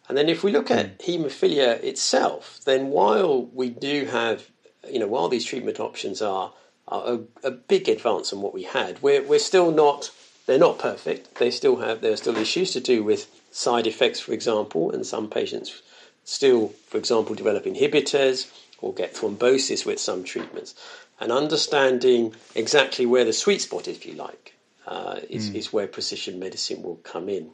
and 0.07 0.17
then 0.17 0.29
if 0.29 0.43
we 0.43 0.51
look 0.51 0.71
at 0.71 0.99
haemophilia 0.99 1.83
itself, 1.83 2.61
then 2.65 2.87
while 2.89 3.45
we 3.47 3.69
do 3.69 4.05
have, 4.05 4.49
you 4.89 4.99
know, 4.99 5.07
while 5.07 5.27
these 5.27 5.43
treatment 5.43 5.79
options 5.79 6.21
are 6.21 6.53
a, 6.87 7.19
a 7.43 7.51
big 7.51 7.89
advance 7.89 8.31
on 8.31 8.41
what 8.41 8.53
we 8.53 8.63
had. 8.63 9.01
We're, 9.01 9.23
we're 9.23 9.39
still 9.39 9.71
not, 9.71 10.11
they're 10.45 10.57
not 10.57 10.79
perfect. 10.79 11.35
They 11.35 11.51
still 11.51 11.77
have, 11.77 12.01
there 12.01 12.13
are 12.13 12.17
still 12.17 12.37
issues 12.37 12.71
to 12.73 12.79
do 12.79 13.03
with 13.03 13.27
side 13.51 13.87
effects, 13.87 14.19
for 14.19 14.33
example, 14.33 14.91
and 14.91 15.05
some 15.05 15.29
patients 15.29 15.81
still, 16.23 16.69
for 16.87 16.97
example, 16.97 17.35
develop 17.35 17.65
inhibitors 17.65 18.51
or 18.79 18.93
get 18.93 19.15
thrombosis 19.15 19.85
with 19.85 19.99
some 19.99 20.23
treatments. 20.23 20.75
And 21.19 21.31
understanding 21.31 22.35
exactly 22.53 23.05
where 23.05 23.25
the 23.25 23.33
sweet 23.33 23.61
spot, 23.61 23.87
if 23.87 24.05
you 24.05 24.13
like, 24.13 24.53
uh, 24.85 25.19
is, 25.29 25.49
mm. 25.49 25.55
is 25.55 25.73
where 25.73 25.87
precision 25.87 26.39
medicine 26.39 26.83
will 26.83 26.97
come 26.97 27.27
in. 27.27 27.49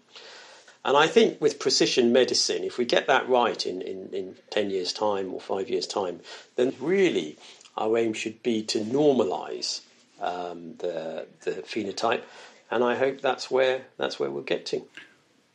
And 0.86 0.98
I 0.98 1.08
think 1.08 1.40
with 1.40 1.60
precision 1.60 2.12
medicine, 2.12 2.64
if 2.64 2.78
we 2.78 2.84
get 2.84 3.08
that 3.08 3.30
right 3.30 3.66
in, 3.66 3.82
in, 3.82 4.10
in 4.12 4.36
10 4.50 4.70
years' 4.70 4.92
time 4.92 5.34
or 5.34 5.40
five 5.40 5.70
years' 5.70 5.88
time, 5.88 6.20
then 6.58 6.74
really 6.80 7.38
our 7.78 7.98
aim 7.98 8.14
should 8.14 8.42
be 8.44 8.64
to 8.64 8.80
normalise 8.80 9.82
um, 10.22 10.76
the 10.80 11.28
the 11.42 11.52
phenotype, 11.52 12.22
and 12.72 12.84
I 12.84 12.96
hope 12.96 13.22
that's 13.22 13.50
where 13.52 13.84
that's 13.98 14.20
where 14.20 14.30
we'll 14.30 14.44
get 14.44 14.66
to. 14.68 14.84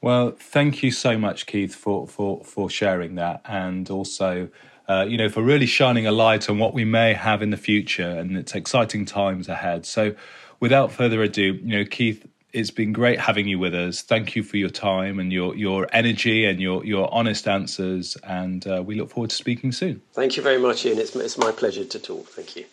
Well, 0.01 0.31
thank 0.39 0.83
you 0.83 0.91
so 0.91 1.19
much, 1.19 1.47
Keith, 1.47 1.75
for 1.75 2.07
for 2.07 2.45
for 2.45 2.71
sharing 2.71 3.15
that, 3.17 3.43
and 3.45 3.89
also. 3.91 4.49
Uh, 4.91 5.05
you 5.05 5.19
know, 5.19 5.29
for 5.29 5.43
really 5.43 5.67
shining 5.67 6.07
a 6.07 6.11
light 6.11 6.49
on 6.49 6.59
what 6.59 6.73
we 6.73 6.83
may 6.83 7.13
have 7.13 7.43
in 7.43 7.51
the 7.51 7.59
future, 7.59 8.09
and 8.09 8.39
it's 8.39 8.55
exciting 8.55 9.05
times 9.05 9.47
ahead. 9.47 9.85
So, 9.85 10.15
without 10.61 10.91
further 10.91 11.23
ado, 11.23 11.61
you 11.63 11.77
know, 11.77 11.85
Keith, 11.85 12.27
it's 12.53 12.71
been 12.71 12.93
great 12.93 13.21
having 13.21 13.47
you 13.47 13.59
with 13.59 13.75
us. 13.75 14.03
Thank 14.03 14.35
you 14.35 14.43
for 14.43 14.57
your 14.57 14.71
time 14.71 15.19
and 15.19 15.33
your 15.33 15.55
your 15.55 15.87
energy 15.93 16.45
and 16.45 16.61
your 16.61 16.85
your 16.85 17.13
honest 17.13 17.47
answers. 17.47 18.17
And 18.25 18.67
uh, 18.67 18.83
we 18.85 18.95
look 18.95 19.11
forward 19.11 19.31
to 19.31 19.37
speaking 19.37 19.73
soon. 19.73 20.03
Thank 20.13 20.37
you 20.37 20.43
very 20.43 20.59
much, 20.59 20.87
Ian. 20.87 20.99
It's 20.99 21.15
it's 21.15 21.39
my 21.39 21.53
pleasure 21.53 21.85
to 21.85 21.99
talk. 21.99 22.29
Thank 22.29 22.57
you. 22.57 22.65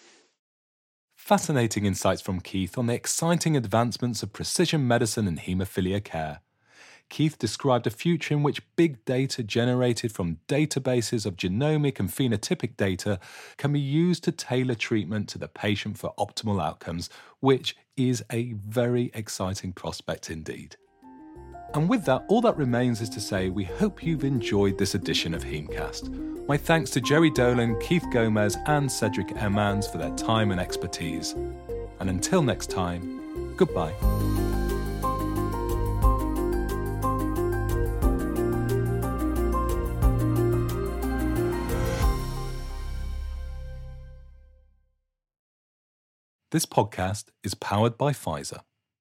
Fascinating 1.15 1.85
insights 1.85 2.21
from 2.21 2.39
Keith 2.39 2.77
on 2.77 2.85
the 2.85 2.93
exciting 2.93 3.57
advancements 3.57 4.21
of 4.21 4.31
precision 4.31 4.87
medicine 4.87 5.27
and 5.27 5.39
haemophilia 5.39 6.03
care. 6.03 6.41
Keith 7.09 7.37
described 7.37 7.87
a 7.87 7.91
future 7.91 8.33
in 8.33 8.43
which 8.43 8.63
big 8.75 9.03
data 9.05 9.43
generated 9.43 10.11
from 10.11 10.39
databases 10.47 11.25
of 11.25 11.35
genomic 11.35 11.99
and 11.99 12.09
phenotypic 12.09 12.75
data 12.77 13.19
can 13.57 13.71
be 13.71 13.79
used 13.79 14.23
to 14.23 14.31
tailor 14.31 14.75
treatment 14.75 15.29
to 15.29 15.37
the 15.37 15.47
patient 15.47 15.97
for 15.97 16.13
optimal 16.17 16.61
outcomes, 16.61 17.09
which 17.39 17.75
is 17.95 18.23
a 18.31 18.53
very 18.53 19.11
exciting 19.13 19.71
prospect 19.71 20.29
indeed. 20.29 20.75
And 21.73 21.89
with 21.89 22.05
that, 22.05 22.23
all 22.27 22.41
that 22.41 22.57
remains 22.57 23.01
is 23.01 23.09
to 23.09 23.19
say 23.19 23.49
we 23.49 23.65
hope 23.65 24.03
you've 24.03 24.23
enjoyed 24.23 24.77
this 24.77 24.95
edition 24.95 25.33
of 25.33 25.43
Haemcast. 25.43 26.47
My 26.47 26.57
thanks 26.57 26.89
to 26.91 27.01
Gerry 27.01 27.29
Dolan, 27.31 27.79
Keith 27.81 28.05
Gomez, 28.11 28.57
and 28.67 28.89
Cedric 28.89 29.29
Hermans 29.29 29.91
for 29.91 29.97
their 29.97 30.15
time 30.15 30.51
and 30.51 30.59
expertise. 30.59 31.33
And 31.99 32.09
until 32.09 32.41
next 32.41 32.69
time, 32.69 33.55
goodbye. 33.57 33.93
This 46.55 46.65
podcast 46.65 47.25
is 47.43 47.53
powered 47.53 47.97
by 47.97 48.13
Pfizer. 48.13 48.61